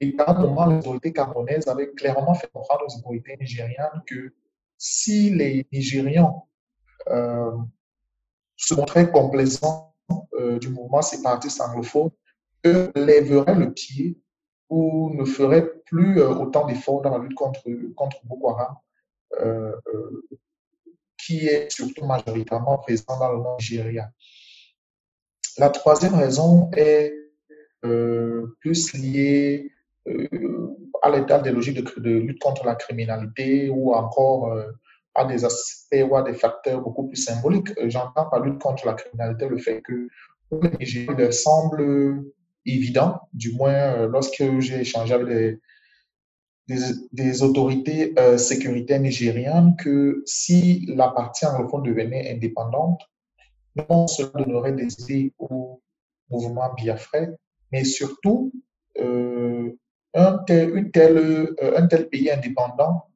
Et 0.00 0.16
à 0.18 0.32
un 0.32 0.40
moment, 0.40 0.66
les 0.66 0.78
autorités 0.78 1.12
camerounaises 1.12 1.68
avaient 1.68 1.92
clairement 1.92 2.34
fait 2.34 2.50
comprendre 2.52 2.82
aux 2.88 2.98
autorités 2.98 3.36
nigérianes 3.40 4.02
que 4.06 4.34
si 4.76 5.30
les 5.30 5.68
Nigérians 5.72 6.48
se 8.56 8.74
montraient 8.74 9.12
complaisants 9.12 9.94
du 10.60 10.68
mouvement 10.70 11.02
séparatiste 11.02 11.60
anglophone, 11.60 12.10
eux 12.66 12.90
lèveraient 12.96 13.54
le 13.54 13.72
pied 13.72 14.18
ou 14.68 15.14
ne 15.14 15.24
feraient 15.24 15.68
plus 15.86 16.20
autant 16.20 16.66
d'efforts 16.66 17.02
dans 17.02 17.16
la 17.16 17.18
lutte 17.18 17.36
contre, 17.36 17.62
Boko 18.24 18.50
Haram 18.50 18.76
qui 21.18 21.46
est 21.46 21.70
surtout 21.70 22.04
majoritairement 22.04 22.78
présent 22.78 23.18
dans 23.18 23.32
le 23.32 23.38
Nigeria. 23.58 24.10
La 25.58 25.70
troisième 25.70 26.14
raison 26.14 26.70
est 26.76 27.14
euh, 27.84 28.56
plus 28.60 28.94
liée 28.94 29.70
à 31.02 31.10
l'état 31.10 31.38
des 31.40 31.52
logiques 31.52 31.78
de, 31.98 32.10
lutte 32.10 32.40
contre 32.40 32.64
la 32.64 32.74
criminalité 32.74 33.68
ou 33.68 33.92
encore 33.92 34.52
à 35.14 35.24
des 35.24 35.44
aspects 35.44 36.04
ou 36.08 36.16
à 36.16 36.22
des 36.22 36.34
facteurs 36.34 36.80
beaucoup 36.80 37.06
plus 37.06 37.16
symboliques. 37.16 37.72
J'entends 37.86 38.28
par 38.28 38.40
lutte 38.40 38.60
contre 38.60 38.86
la 38.86 38.94
criminalité 38.94 39.48
le 39.48 39.58
fait 39.58 39.80
que 39.82 40.08
pour 40.48 40.62
les 40.62 40.70
Nigériens, 40.78 41.16
il 41.18 41.32
semble 41.32 42.24
évident, 42.66 43.20
du 43.32 43.52
moins 43.52 44.06
lorsque 44.06 44.42
j'ai 44.58 44.80
échangé 44.80 45.14
avec 45.14 45.26
des, 45.28 45.60
des, 46.68 47.42
autorités 47.42 48.14
euh, 48.18 48.38
sécuritaires 48.38 49.00
nigériennes 49.00 49.74
que 49.76 50.22
si 50.26 50.86
la 50.94 51.08
partie 51.08 51.46
anglophone 51.46 51.82
devenait 51.82 52.32
indépendante, 52.32 53.02
non 53.76 54.06
seulement 54.06 54.44
donnerait 54.44 54.72
des 54.72 55.00
idées 55.00 55.32
au 55.38 55.80
mouvement 56.30 56.72
biafrais, 56.74 57.30
mais 57.72 57.84
surtout 57.84 58.52
euh, 58.98 59.70
un, 60.14 60.38
tel, 60.46 60.90
euh, 60.96 61.54
un 61.76 61.86
tel 61.86 62.08
pays 62.08 62.30
indépendant 62.30 63.06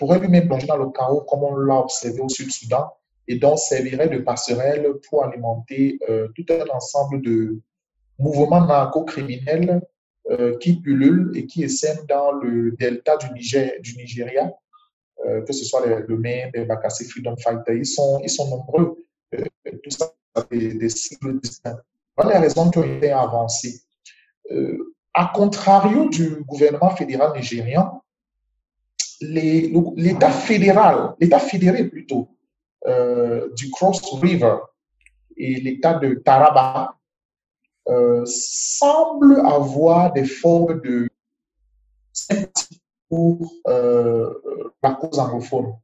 pourrait 0.00 0.18
lui-même 0.18 0.48
plonger 0.48 0.66
dans 0.66 0.76
le 0.76 0.90
chaos 0.90 1.20
comme 1.20 1.44
on 1.44 1.54
l'a 1.54 1.76
observé 1.76 2.18
au 2.18 2.28
Sud-Soudan 2.28 2.92
et 3.28 3.38
donc 3.38 3.60
servirait 3.60 4.08
de 4.08 4.18
passerelle 4.18 4.88
pour 5.08 5.22
alimenter 5.22 6.00
tout 6.34 6.44
un 6.50 6.74
ensemble 6.74 7.22
de 7.22 7.60
mouvements 8.18 8.66
narco-criminels 8.66 9.80
qui 10.60 10.80
pullulent 10.80 11.32
et 11.34 11.46
qui 11.46 11.62
essaiment 11.64 12.04
dans 12.06 12.32
le 12.32 12.72
delta 12.72 13.16
du, 13.16 13.32
Niger, 13.32 13.72
du 13.80 13.96
Nigeria, 13.96 14.52
euh, 15.26 15.42
que 15.42 15.52
ce 15.52 15.64
soit 15.64 15.84
le 15.84 16.16
MEM, 16.16 16.50
les 16.54 16.64
Bakassi 16.64 17.04
Freedom 17.04 17.36
Fighters, 17.36 17.74
ils 17.74 17.86
sont, 17.86 18.20
ils 18.22 18.30
sont 18.30 18.48
nombreux. 18.48 19.04
Euh, 19.34 19.44
tout 19.82 19.90
ça, 19.90 20.12
des, 20.50 20.74
des 20.74 20.86
distincts. 20.86 21.78
Voilà 22.16 22.34
les 22.34 22.38
raisons 22.46 22.70
qui 22.70 22.78
ont 22.78 22.84
été 22.84 23.10
avancées. 23.10 23.80
à 25.14 25.32
contrario 25.34 26.08
du 26.08 26.42
gouvernement 26.44 26.90
fédéral 26.90 27.32
nigérian, 27.36 28.02
l'État 29.20 30.30
fédéral, 30.30 31.14
l'État 31.20 31.40
fédéré 31.40 31.84
plutôt, 31.88 32.28
du 33.56 33.70
Cross 33.70 34.02
River 34.20 34.56
et 35.36 35.54
l'État 35.60 35.94
de 35.94 36.14
Taraba 36.14 36.97
semblent 38.24 39.40
avoir 39.40 40.12
des 40.12 40.24
formes 40.24 40.80
de 40.82 41.08
sympathie 42.12 42.80
pour 43.08 43.52
la 43.66 44.94
cause 45.00 45.18
anglophone. 45.18 45.74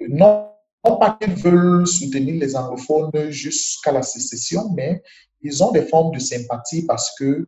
Non, 0.00 0.48
pas 0.82 1.18
qu'ils 1.20 1.34
veulent 1.34 1.86
soutenir 1.86 2.40
les 2.40 2.56
anglophones 2.56 3.30
jusqu'à 3.30 3.92
la 3.92 4.02
sécession, 4.02 4.70
mais 4.74 5.02
ils 5.42 5.62
ont 5.62 5.70
des 5.70 5.82
formes 5.82 6.14
de 6.14 6.18
sympathie 6.18 6.84
parce 6.86 7.14
que, 7.18 7.46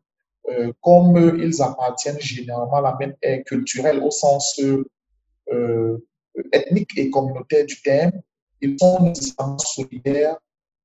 euh, 0.50 0.72
comme 0.80 1.38
ils 1.38 1.62
appartiennent 1.62 2.20
généralement 2.20 2.76
à 2.76 2.82
la 2.82 2.96
même 2.98 3.14
ère 3.22 3.42
culturelle 3.44 4.02
au 4.02 4.10
sens 4.10 4.60
euh, 5.52 5.98
ethnique 6.52 6.96
et 6.96 7.10
communautaire 7.10 7.66
du 7.66 7.80
terme, 7.82 8.12
ils 8.60 8.78
sont 8.78 9.58
solidaires 9.58 10.38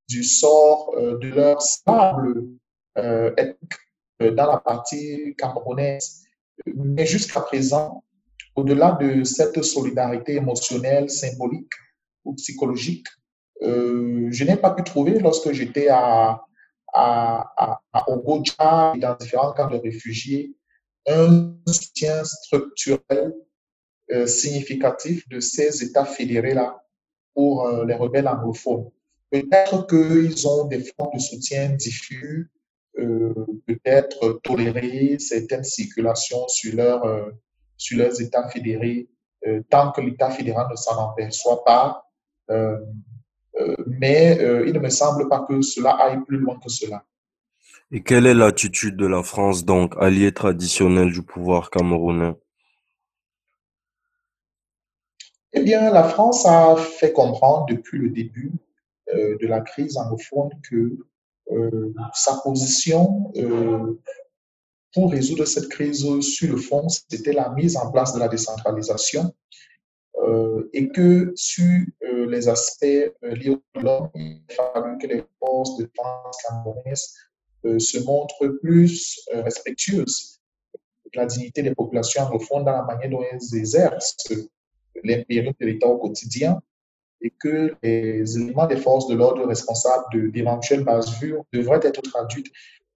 du 0.08 0.24
sort 0.24 0.94
euh, 0.98 1.18
de 1.20 1.28
leur 1.30 1.62
stable 1.62 2.48
ethnique 2.96 3.74
dans 4.20 4.52
la 4.52 4.58
partie 4.58 5.36
camerounaise. 5.38 6.24
Mais 6.66 7.06
jusqu'à 7.06 7.42
présent, 7.42 8.04
au-delà 8.56 8.98
de 9.02 9.24
cette 9.24 9.62
solidarité 9.64 10.36
émotionnelle, 10.36 11.10
symbolique 11.10 11.74
ou 12.26 12.34
psychologique, 12.36 13.08
euh, 13.62 14.28
je 14.32 14.44
n'ai 14.44 14.58
pas 14.58 14.72
pu 14.72 14.84
trouver 14.84 15.20
lorsque 15.20 15.52
j'étais 15.52 15.88
à, 15.90 16.42
Ogoja 18.08 18.94
et 18.96 19.00
dans 19.00 19.16
différents 19.16 19.54
camps 19.54 19.70
de 19.70 19.78
réfugiés 19.78 20.54
un 21.08 21.56
soutien 21.66 22.24
structurel 22.26 23.34
euh, 24.12 24.28
significatif 24.28 25.28
de 25.30 25.40
ces 25.40 25.84
États 25.84 26.06
fédérés-là 26.06 26.84
pour 27.34 27.66
euh, 27.66 27.86
les 27.86 27.96
rebelles 27.96 28.28
anglophones. 28.28 28.90
Peut-être 29.32 29.88
qu'ils 29.88 30.48
ont 30.48 30.66
des 30.66 30.84
formes 30.84 31.16
de 31.16 31.20
soutien 31.20 31.70
diffus, 31.70 32.52
peut-être 32.96 34.42
tolérer 34.44 35.18
certaines 35.20 35.64
circulations 35.64 36.48
sur 36.48 36.76
leur 36.76 37.32
sur 37.78 37.98
leurs 37.98 38.22
États 38.22 38.48
fédérés 38.50 39.10
euh, 39.48 39.64
tant 39.70 39.92
que 39.92 40.02
l'État 40.02 40.30
fédéral 40.30 40.68
ne 40.70 40.76
s'en 40.76 41.10
aperçoit 41.10 41.64
pas. 41.64 42.06
Euh, 42.52 42.78
euh, 43.60 43.76
mais 43.88 44.38
il 44.66 44.74
ne 44.74 44.80
me 44.80 44.90
semble 44.90 45.28
pas 45.28 45.46
que 45.48 45.62
cela 45.62 45.92
aille 45.92 46.24
plus 46.26 46.38
loin 46.38 46.60
que 46.60 46.70
cela. 46.70 47.04
Et 47.92 48.04
quelle 48.04 48.26
est 48.26 48.34
l'attitude 48.34 48.96
de 48.96 49.06
la 49.06 49.24
France, 49.24 49.66
donc, 49.66 49.96
alliée 50.00 50.32
traditionnelle 50.32 51.12
du 51.12 51.24
pouvoir 51.24 51.70
camerounais? 51.70 52.34
Eh 55.54 55.62
bien, 55.62 55.92
la 55.92 56.04
France 56.04 56.46
a 56.46 56.78
fait 56.78 57.12
comprendre 57.12 57.66
depuis 57.66 57.98
le 57.98 58.10
début 58.10 58.52
de 59.14 59.46
la 59.46 59.60
crise 59.60 59.98
anglophone 59.98 60.52
que 60.70 60.98
sa 62.14 62.36
position 62.44 63.32
pour 64.94 65.12
résoudre 65.12 65.46
cette 65.46 65.70
crise 65.70 66.06
sur 66.22 66.52
le 66.52 66.58
fond, 66.58 66.88
c'était 66.90 67.34
la 67.34 67.50
mise 67.50 67.78
en 67.78 67.92
place 67.92 68.14
de 68.14 68.20
la 68.20 68.28
décentralisation 68.28 69.34
euh, 70.18 70.70
et 70.74 70.90
que 70.90 71.32
sur 71.36 71.86
euh, 72.04 72.30
les 72.30 72.48
aspects 72.50 72.84
euh, 72.84 73.36
liés 73.36 73.50
au 73.50 73.80
l'homme, 73.80 74.10
il 74.16 74.44
fallu 74.50 74.98
que 74.98 75.08
les 75.08 75.24
forces 75.40 75.78
de 75.78 75.86
défense 75.86 76.38
camerounaises 76.48 77.14
se 77.64 78.04
montrent 78.04 78.48
plus 78.64 79.20
respectueuses 79.32 80.40
de 81.14 81.20
la 81.20 81.28
dignité 81.28 81.62
des 81.62 81.76
populations 81.76 82.24
anglophones 82.24 82.66
dans 82.66 82.72
la 82.72 82.82
manière 82.82 83.12
dont 83.12 83.24
elles 83.32 83.56
exercent 83.56 84.34
l'impérium 85.04 85.54
de 85.60 85.66
l'État 85.68 85.88
au 85.88 86.00
quotidien 86.00 86.60
et 87.22 87.32
que 87.40 87.76
les 87.84 88.38
éléments 88.38 88.68
des 88.68 88.78
forces 88.78 89.08
de 89.08 89.16
l'ordre 89.16 89.46
responsables 89.46 90.32
d'éventuelles 90.32 90.84
bavures 90.84 91.44
devraient 91.54 91.80
être 91.84 92.02
traduits 92.02 92.52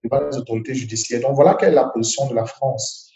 par 0.08 0.28
les 0.28 0.36
autorités 0.36 0.74
judiciaires. 0.74 1.20
Donc 1.20 1.34
voilà 1.34 1.54
quelle 1.54 1.72
est 1.72 1.76
la 1.76 1.88
position 1.88 2.28
de 2.28 2.34
la 2.34 2.44
France. 2.44 3.10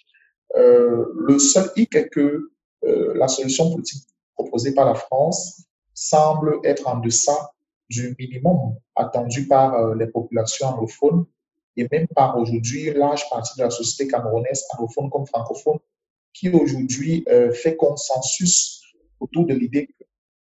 Euh, 0.56 1.06
le 1.14 1.38
seul 1.38 1.70
hic 1.76 1.94
est 1.94 2.08
que 2.08 2.50
euh, 2.84 3.12
la 3.14 3.28
solution 3.28 3.70
politique 3.70 4.04
proposée 4.34 4.74
par 4.74 4.86
la 4.86 4.94
France 4.94 5.64
semble 5.94 6.60
être 6.64 6.88
en 6.88 6.98
deçà 6.98 7.52
du 7.88 8.16
minimum 8.18 8.74
attendu 8.96 9.46
par 9.46 9.74
euh, 9.74 9.94
les 9.94 10.06
populations 10.06 10.68
anglophones 10.68 11.26
et 11.76 11.86
même 11.90 12.06
par 12.08 12.36
aujourd'hui 12.36 12.88
une 12.88 12.98
large 12.98 13.28
partie 13.30 13.56
de 13.58 13.64
la 13.64 13.70
société 13.70 14.10
camerounaise, 14.10 14.64
anglophone 14.74 15.10
comme 15.10 15.26
francophone, 15.26 15.78
qui 16.32 16.48
aujourd'hui 16.50 17.24
fait 17.52 17.76
consensus 17.76 18.82
autour 19.18 19.46
de 19.46 19.54
l'idée 19.54 19.88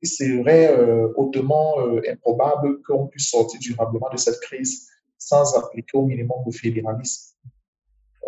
qu'il 0.01 0.09
serait 0.09 0.75
hautement 1.15 1.75
improbable 2.09 2.81
qu'on 2.83 3.07
puisse 3.07 3.29
sortir 3.29 3.59
durablement 3.59 4.09
de 4.11 4.17
cette 4.17 4.39
crise 4.39 4.87
sans 5.21 5.55
appliquer 5.55 5.97
au 5.97 6.05
minimum 6.05 6.39
le 6.45 6.51
fédéralisme. 6.51 7.35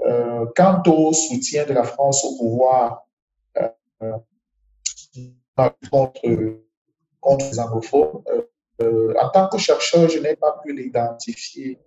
Euh, 0.06 0.46
quant 0.56 0.82
au 0.88 1.14
soutien 1.14 1.66
de 1.66 1.74
la 1.74 1.84
France 1.84 2.24
au 2.26 2.38
pouvoir 2.38 3.08
euh, 4.02 4.18
contre, 5.92 6.22
contre, 7.22 7.46
les 7.46 7.60
anglophones, 7.60 8.24
euh, 8.82 9.14
en 9.20 9.30
tant 9.30 9.48
que 9.48 9.58
chercheur, 9.58 10.10
je 10.10 10.20
n'ai 10.20 10.36
pas 10.36 10.60
pu 10.64 10.74
l'identifier 10.74 11.80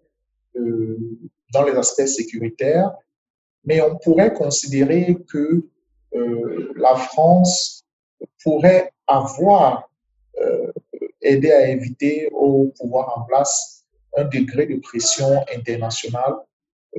dans 1.52 1.64
les 1.64 1.72
aspects 1.72 2.06
sécuritaires, 2.06 2.90
mais 3.64 3.82
on 3.82 3.96
pourrait 3.98 4.32
considérer 4.32 5.18
que 5.28 5.68
la 6.76 6.94
France 6.94 7.84
pourrait 8.42 8.94
avoir 9.06 9.88
aidé 11.22 11.50
à 11.50 11.68
éviter 11.68 12.28
au 12.32 12.72
pouvoir 12.78 13.18
en 13.18 13.22
place 13.22 13.84
un 14.16 14.24
degré 14.24 14.66
de 14.66 14.76
pression 14.80 15.44
internationale. 15.54 16.34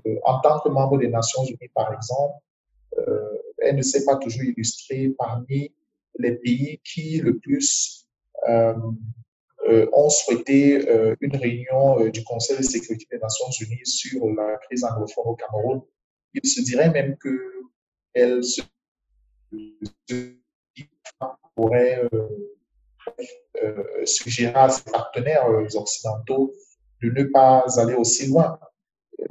Euh, 0.06 0.20
en 0.24 0.40
tant 0.40 0.60
que 0.60 0.70
membre 0.70 0.98
des 1.00 1.08
Nations 1.08 1.44
Unies, 1.44 1.72
par 1.74 1.94
exemple, 1.94 2.36
euh, 2.98 3.38
elle 3.60 3.76
ne 3.76 3.82
s'est 3.82 4.06
pas 4.06 4.18
toujours 4.18 4.44
illustrée 4.44 5.14
parmi 5.18 5.74
les 6.20 6.36
pays 6.36 6.80
qui 6.84 7.20
le 7.20 7.38
plus 7.38 8.08
euh, 8.48 8.76
ont 9.92 10.10
souhaité 10.10 10.88
une 11.20 11.36
réunion 11.36 12.08
du 12.10 12.24
Conseil 12.24 12.58
de 12.58 12.64
sécurité 12.64 13.06
des 13.12 13.20
Nations 13.20 13.50
Unies 13.60 13.86
sur 13.86 14.26
la 14.34 14.56
crise 14.58 14.86
anglophone 14.86 15.26
au 15.26 15.36
Cameroun. 15.36 15.82
Il 16.34 16.48
se 16.48 16.62
dirait 16.62 16.90
même 16.90 17.18
que 17.18 17.38
elle 18.14 18.44
se 18.44 18.62
pourrait 21.56 22.08
suggérer 24.06 24.54
à 24.54 24.70
ses 24.70 24.90
partenaires 24.92 25.48
occidentaux 25.76 26.54
de 27.02 27.10
ne 27.10 27.24
pas 27.26 27.66
aller 27.78 27.96
aussi 27.96 28.28
loin. 28.28 28.60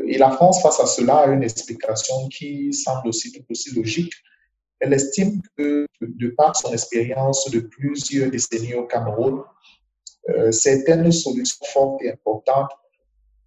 Et 0.07 0.19
la 0.19 0.31
France, 0.31 0.63
face 0.63 0.81
à 0.81 0.87
cela, 0.87 1.19
a 1.19 1.27
une 1.29 1.43
explication 1.43 2.29
qui 2.29 2.73
semble 2.73 3.09
aussi 3.09 3.33
tout 3.33 3.45
aussi 3.51 3.75
logique. 3.75 4.13
Elle 4.81 4.93
estime 4.93 5.41
que, 5.57 5.87
de 6.01 6.29
par 6.29 6.57
son 6.57 6.73
expérience 6.73 7.51
de 7.51 7.61
plusieurs 7.61 8.31
décennies 8.31 8.75
au 8.75 8.87
Cameroun, 8.87 9.43
euh, 10.29 10.51
certaines 10.51 11.11
solutions 11.13 11.65
fortes 11.73 12.03
et 12.03 12.11
importantes 12.11 12.71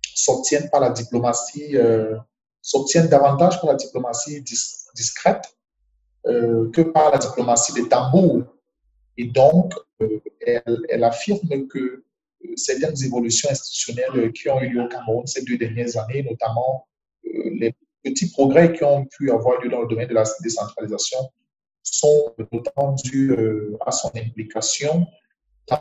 s'obtiennent 0.01 0.69
par 0.69 0.79
la 0.79 0.89
diplomatie, 0.89 1.75
euh, 1.75 2.17
s'obtiennent 2.61 3.07
davantage 3.07 3.59
par 3.59 3.71
la 3.71 3.75
diplomatie 3.75 4.41
discrète 4.95 5.55
euh, 6.27 6.69
que 6.71 6.81
par 6.81 7.11
la 7.11 7.17
diplomatie 7.17 7.73
des 7.73 7.87
tambours. 7.87 8.43
Et 9.17 9.25
donc, 9.25 9.73
elle, 10.45 10.81
elle 10.89 11.03
affirme 11.03 11.67
que 11.67 12.03
certaines 12.55 13.01
évolutions 13.03 13.49
institutionnelles 13.49 14.31
qui 14.33 14.49
ont 14.49 14.61
eu 14.61 14.69
lieu 14.69 14.83
au 14.83 14.87
Cameroun 14.87 15.25
ces 15.25 15.43
deux 15.43 15.57
dernières 15.57 15.97
années, 15.97 16.23
notamment 16.23 16.87
euh, 17.25 17.49
les 17.59 17.75
petits 18.03 18.31
progrès 18.31 18.73
qui 18.73 18.83
ont 18.83 19.05
pu 19.05 19.31
avoir 19.31 19.61
lieu 19.61 19.69
dans 19.69 19.81
le 19.81 19.87
domaine 19.87 20.07
de 20.07 20.13
la 20.13 20.23
décentralisation, 20.41 21.19
sont 21.83 22.33
notamment 22.51 22.95
dus 23.03 23.31
euh, 23.31 23.77
à 23.85 23.91
son 23.91 24.11
implication, 24.15 25.07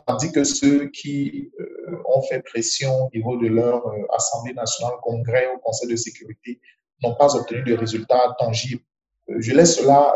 tandis 0.07 0.33
que 0.33 0.45
ceux 0.45 0.89
qui 0.89 1.51
euh, 1.61 2.03
ont 2.07 2.23
fait 2.23 2.43
pression 2.43 3.07
au 3.07 3.11
niveau 3.15 3.37
de 3.37 3.49
leur 3.49 3.83
Assemblée 4.13 4.55
nationale, 4.55 4.95
Congrès 5.03 5.49
ou 5.55 5.59
Conseil 5.59 5.89
de 5.89 5.97
sécurité 5.97 6.61
n'ont 7.03 7.15
pas 7.15 7.37
obtenu 7.37 7.63
de 7.63 7.75
résultats 7.75 8.37
tangibles. 8.39 8.83
Je 9.29 9.53
laisse 9.53 9.77
cela 9.77 10.15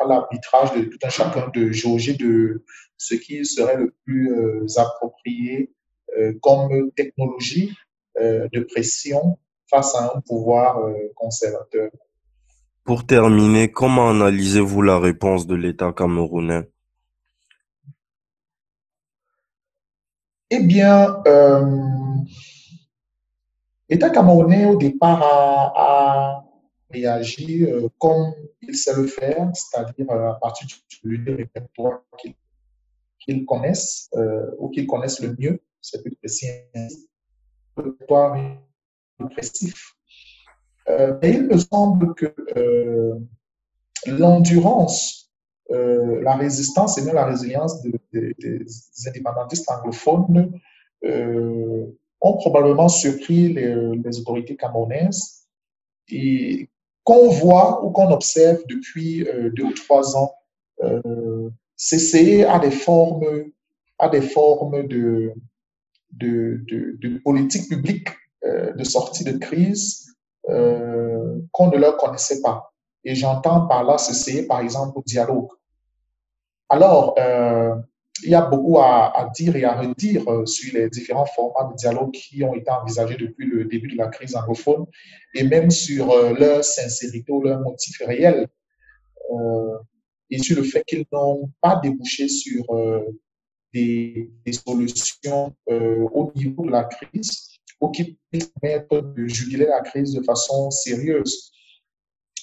à 0.00 0.06
l'arbitrage 0.06 0.72
de 0.72 0.84
tout 0.84 0.98
un 1.02 1.08
chacun 1.10 1.48
de 1.54 1.70
jauger 1.70 2.14
de 2.14 2.64
ce 2.96 3.14
qui 3.14 3.44
serait 3.44 3.76
le 3.76 3.94
plus 4.04 4.32
euh, 4.32 4.66
approprié 4.76 5.72
euh, 6.18 6.34
comme 6.42 6.90
technologie 6.92 7.74
euh, 8.18 8.48
de 8.52 8.60
pression 8.60 9.38
face 9.70 9.94
à 9.94 10.12
un 10.16 10.20
pouvoir 10.20 10.80
conservateur. 11.14 11.90
Pour 12.82 13.06
terminer, 13.06 13.70
comment 13.70 14.10
analysez-vous 14.10 14.82
la 14.82 14.98
réponse 14.98 15.46
de 15.46 15.54
l'État 15.54 15.92
camerounais? 15.92 16.68
Eh 20.50 20.58
bien, 20.58 21.22
l'État 23.88 24.10
camerounais 24.10 24.66
au 24.66 24.74
départ 24.76 25.22
a 25.22 26.49
réagit 26.90 27.64
euh, 27.64 27.88
comme 27.98 28.32
il 28.62 28.76
sait 28.76 28.94
le 28.94 29.06
faire, 29.06 29.50
c'est-à-dire 29.54 30.10
euh, 30.10 30.30
à 30.30 30.34
partir 30.34 30.66
du 31.02 31.34
répertoire 31.34 32.02
qu'il 32.18 32.34
qu'ils 33.18 33.44
connaissent 33.44 34.08
ou 34.58 34.70
qu'ils 34.70 34.86
connaissent 34.86 35.20
le 35.20 35.36
mieux, 35.38 35.60
c'est 35.82 36.00
plus 36.02 36.16
précis, 36.16 36.46
le 37.76 37.82
territoire 37.82 38.34
répressif. 39.18 39.94
mais 40.88 41.34
il 41.34 41.42
me 41.42 41.58
semble 41.58 42.14
que 42.14 42.34
l'endurance, 44.06 45.30
la 45.68 46.34
résistance 46.34 46.96
et 46.96 47.02
même 47.04 47.14
la 47.14 47.26
résilience 47.26 47.82
des 47.82 48.66
indépendantistes 49.06 49.70
anglophones 49.70 50.58
ont 51.04 52.36
probablement 52.36 52.88
surpris 52.88 53.52
les, 53.52 54.18
autorités 54.18 54.56
camerounaises 54.56 55.46
et 56.08 56.68
qu'on 57.04 57.28
voit 57.28 57.84
ou 57.84 57.90
qu'on 57.90 58.10
observe 58.10 58.60
depuis 58.68 59.26
euh, 59.26 59.50
deux 59.50 59.64
ou 59.64 59.72
trois 59.72 60.16
ans 60.16 60.34
euh, 60.82 61.50
cesser 61.76 62.44
à 62.44 62.58
des 62.58 62.70
formes, 62.70 63.24
à 63.98 64.08
des 64.08 64.20
formes 64.20 64.86
de, 64.86 65.32
de, 66.12 66.62
de, 66.66 67.18
politique 67.18 67.68
publique 67.68 68.08
euh, 68.44 68.72
de 68.72 68.84
sortie 68.84 69.24
de 69.24 69.36
crise 69.38 70.06
qu'on 71.52 71.70
ne 71.70 71.76
leur 71.76 71.96
connaissait 71.96 72.40
pas. 72.40 72.72
Et 73.04 73.14
j'entends 73.14 73.68
par 73.68 73.84
là 73.84 73.98
cesser, 73.98 74.48
par 74.48 74.60
exemple, 74.60 74.98
au 74.98 75.02
dialogue. 75.06 75.48
Alors, 76.68 77.14
il 78.22 78.30
y 78.30 78.34
a 78.34 78.42
beaucoup 78.42 78.78
à, 78.78 79.30
dire 79.34 79.56
et 79.56 79.64
à 79.64 79.80
redire 79.80 80.28
euh, 80.28 80.46
sur 80.46 80.74
les 80.74 80.88
différents 80.90 81.26
formats 81.26 81.70
de 81.70 81.76
dialogue 81.76 82.12
qui 82.12 82.42
ont 82.44 82.54
été 82.54 82.70
envisagés 82.70 83.16
depuis 83.16 83.46
le 83.46 83.64
début 83.64 83.88
de 83.88 83.96
la 83.96 84.08
crise 84.08 84.36
anglophone 84.36 84.86
et 85.34 85.44
même 85.44 85.70
sur 85.70 86.10
euh, 86.10 86.34
leur 86.34 86.64
sincérité 86.64 87.30
ou 87.32 87.42
leur 87.42 87.60
motif 87.60 87.98
réel 88.06 88.48
euh, 89.32 89.78
et 90.30 90.38
sur 90.38 90.56
le 90.56 90.64
fait 90.64 90.84
qu'ils 90.86 91.04
n'ont 91.12 91.50
pas 91.60 91.80
débouché 91.82 92.28
sur 92.28 92.64
des, 93.72 94.30
solutions 94.64 95.54
au 95.66 96.32
niveau 96.36 96.64
de 96.64 96.70
la 96.70 96.84
crise 96.84 97.48
ou 97.80 97.88
qui 97.90 98.16
permettent 98.30 98.92
de 98.92 99.26
juguler 99.26 99.66
la 99.66 99.80
crise 99.80 100.12
de 100.14 100.22
façon 100.22 100.70
sérieuse. 100.70 101.50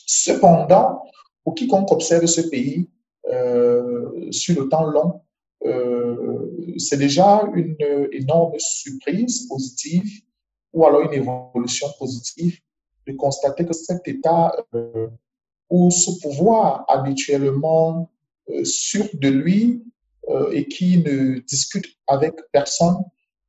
Cependant, 0.06 1.02
pour 1.46 1.56
quiconque 1.56 1.90
observe 1.92 2.26
ce 2.26 2.42
pays 2.42 2.90
sur 4.32 4.62
le 4.62 4.68
temps 4.68 4.86
long, 4.86 5.22
c'est 6.78 6.98
déjà 6.98 7.44
une 7.56 7.76
énorme 8.12 8.58
surprise 8.60 9.48
positive 9.48 10.22
ou 10.74 10.86
alors 10.86 11.02
une 11.02 11.14
évolution 11.14 11.88
positive 11.98 12.60
de 13.08 13.14
constater 13.14 13.66
que 13.66 13.74
cet 13.74 14.08
État 14.08 14.54
euh, 14.76 15.08
ou 15.70 15.92
ce 15.92 16.12
pouvoir 16.22 16.86
habituellement 16.88 18.12
euh, 18.50 18.64
sûr 18.64 19.08
de 19.14 19.30
lui 19.30 19.84
et 20.52 20.68
qui 20.68 20.98
ne 20.98 21.40
discute 21.40 21.86
avec 22.06 22.34
personne 22.52 22.98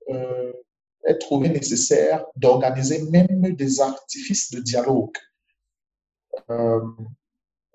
est 0.09 1.19
trouvé 1.19 1.49
nécessaire 1.49 2.25
d'organiser 2.37 3.03
même 3.11 3.57
des 3.57 3.81
artifices 3.81 4.53
de 4.53 4.61
dialogue. 4.61 5.17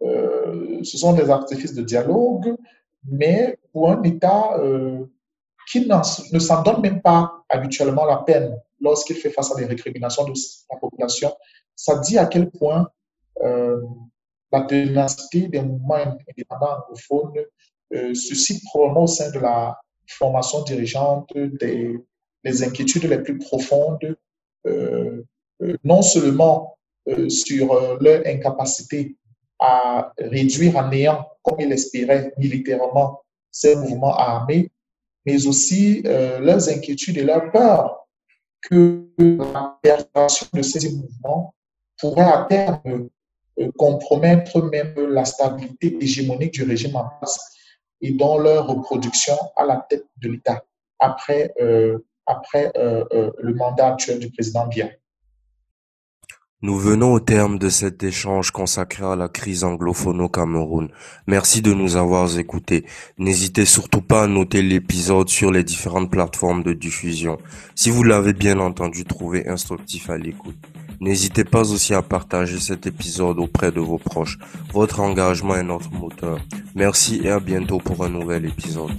ce 0.01 0.97
sont 0.97 1.11
des 1.11 1.29
artifices 1.29 1.73
de 1.73 1.81
dialogue 1.81 2.55
mais 3.05 3.57
pour 3.71 3.89
un 3.89 4.01
État 4.03 4.57
euh, 4.59 5.05
qui 5.69 5.87
ne 5.87 6.39
s'en 6.39 6.61
donne 6.63 6.81
même 6.81 7.01
pas 7.01 7.43
habituellement 7.49 8.05
la 8.05 8.17
peine 8.17 8.57
lorsqu'il 8.79 9.15
fait 9.15 9.29
face 9.29 9.51
à 9.51 9.55
des 9.55 9.65
récriminations 9.65 10.25
de 10.25 10.33
la 10.71 10.77
population, 10.77 11.33
ça 11.75 11.99
dit 11.99 12.17
à 12.17 12.25
quel 12.25 12.49
point 12.51 12.89
euh, 13.43 13.81
la 14.51 14.61
ténacité 14.61 15.47
des 15.47 15.61
mouvements 15.61 16.17
indépendants 16.29 16.77
anglophones 16.81 17.45
euh, 17.93 18.13
suscite 18.13 18.63
probablement 18.65 19.03
au 19.03 19.07
sein 19.07 19.31
de 19.31 19.39
la 19.39 19.79
formation 20.07 20.63
dirigeante 20.63 21.29
des, 21.35 21.97
les 22.43 22.63
inquiétudes 22.63 23.05
les 23.05 23.19
plus 23.19 23.37
profondes, 23.37 24.17
non 25.83 26.01
seulement 26.01 26.77
sur 27.29 27.99
leur 28.01 28.21
incapacité 28.27 29.15
à 29.63 30.11
réduire 30.17 30.77
à 30.77 30.89
néant, 30.89 31.25
comme 31.41 31.61
il 31.61 31.71
espérait 31.71 32.33
militairement, 32.37 33.21
ces 33.49 33.77
mouvements 33.77 34.17
armés, 34.17 34.69
mais 35.25 35.47
aussi 35.47 36.03
euh, 36.05 36.39
leurs 36.39 36.67
inquiétudes 36.67 37.17
et 37.17 37.23
leurs 37.23 37.49
peurs 37.49 38.05
que 38.61 39.07
la 39.17 39.77
perpétuation 39.81 40.47
de 40.53 40.61
ces 40.61 40.89
mouvements 40.91 41.55
pourrait 41.97 42.23
à 42.23 42.45
terme 42.49 43.07
euh, 43.59 43.71
compromettre 43.77 44.61
même 44.63 44.95
la 44.97 45.23
stabilité 45.23 45.97
hégémonique 46.01 46.53
du 46.53 46.63
régime 46.63 46.97
en 46.97 47.07
place 47.19 47.39
et 48.01 48.11
dans 48.11 48.37
leur 48.37 48.67
reproduction 48.67 49.35
à 49.55 49.65
la 49.65 49.77
tête 49.89 50.05
de 50.17 50.29
l'État 50.29 50.61
après, 50.99 51.53
euh, 51.61 51.99
après 52.25 52.71
le 52.75 53.53
mandat 53.53 53.93
actuel 53.93 54.19
du 54.19 54.29
président 54.29 54.67
Biya. 54.67 54.89
Nous 56.63 56.77
venons 56.77 57.11
au 57.11 57.19
terme 57.19 57.59
de 57.59 57.67
cet 57.67 58.03
échange 58.03 58.51
consacré 58.51 59.03
à 59.03 59.17
la 59.17 59.27
crise 59.27 59.65
anglophone 59.65 60.21
au 60.21 60.29
Cameroun. 60.29 60.87
Merci 61.27 61.61
de 61.61 61.73
nous 61.73 61.97
avoir 61.97 62.39
écoutés. 62.39 62.85
N'hésitez 63.17 63.65
surtout 63.65 64.01
pas 64.01 64.23
à 64.23 64.27
noter 64.27 64.61
l'épisode 64.61 65.27
sur 65.27 65.51
les 65.51 65.65
différentes 65.65 66.09
plateformes 66.09 66.63
de 66.63 66.71
diffusion. 66.71 67.37
Si 67.75 67.89
vous 67.89 68.03
l'avez 68.03 68.31
bien 68.31 68.59
entendu, 68.59 69.03
trouvé 69.03 69.45
instructif 69.45 70.09
à 70.09 70.17
l'écoute. 70.17 70.55
N'hésitez 71.01 71.43
pas 71.43 71.69
aussi 71.69 71.93
à 71.93 72.01
partager 72.01 72.61
cet 72.61 72.87
épisode 72.87 73.39
auprès 73.39 73.73
de 73.73 73.81
vos 73.81 73.97
proches. 73.97 74.39
Votre 74.71 75.01
engagement 75.01 75.55
est 75.55 75.63
notre 75.63 75.91
moteur. 75.91 76.39
Merci 76.75 77.19
et 77.25 77.29
à 77.29 77.41
bientôt 77.41 77.79
pour 77.79 78.05
un 78.05 78.09
nouvel 78.09 78.45
épisode. 78.45 78.93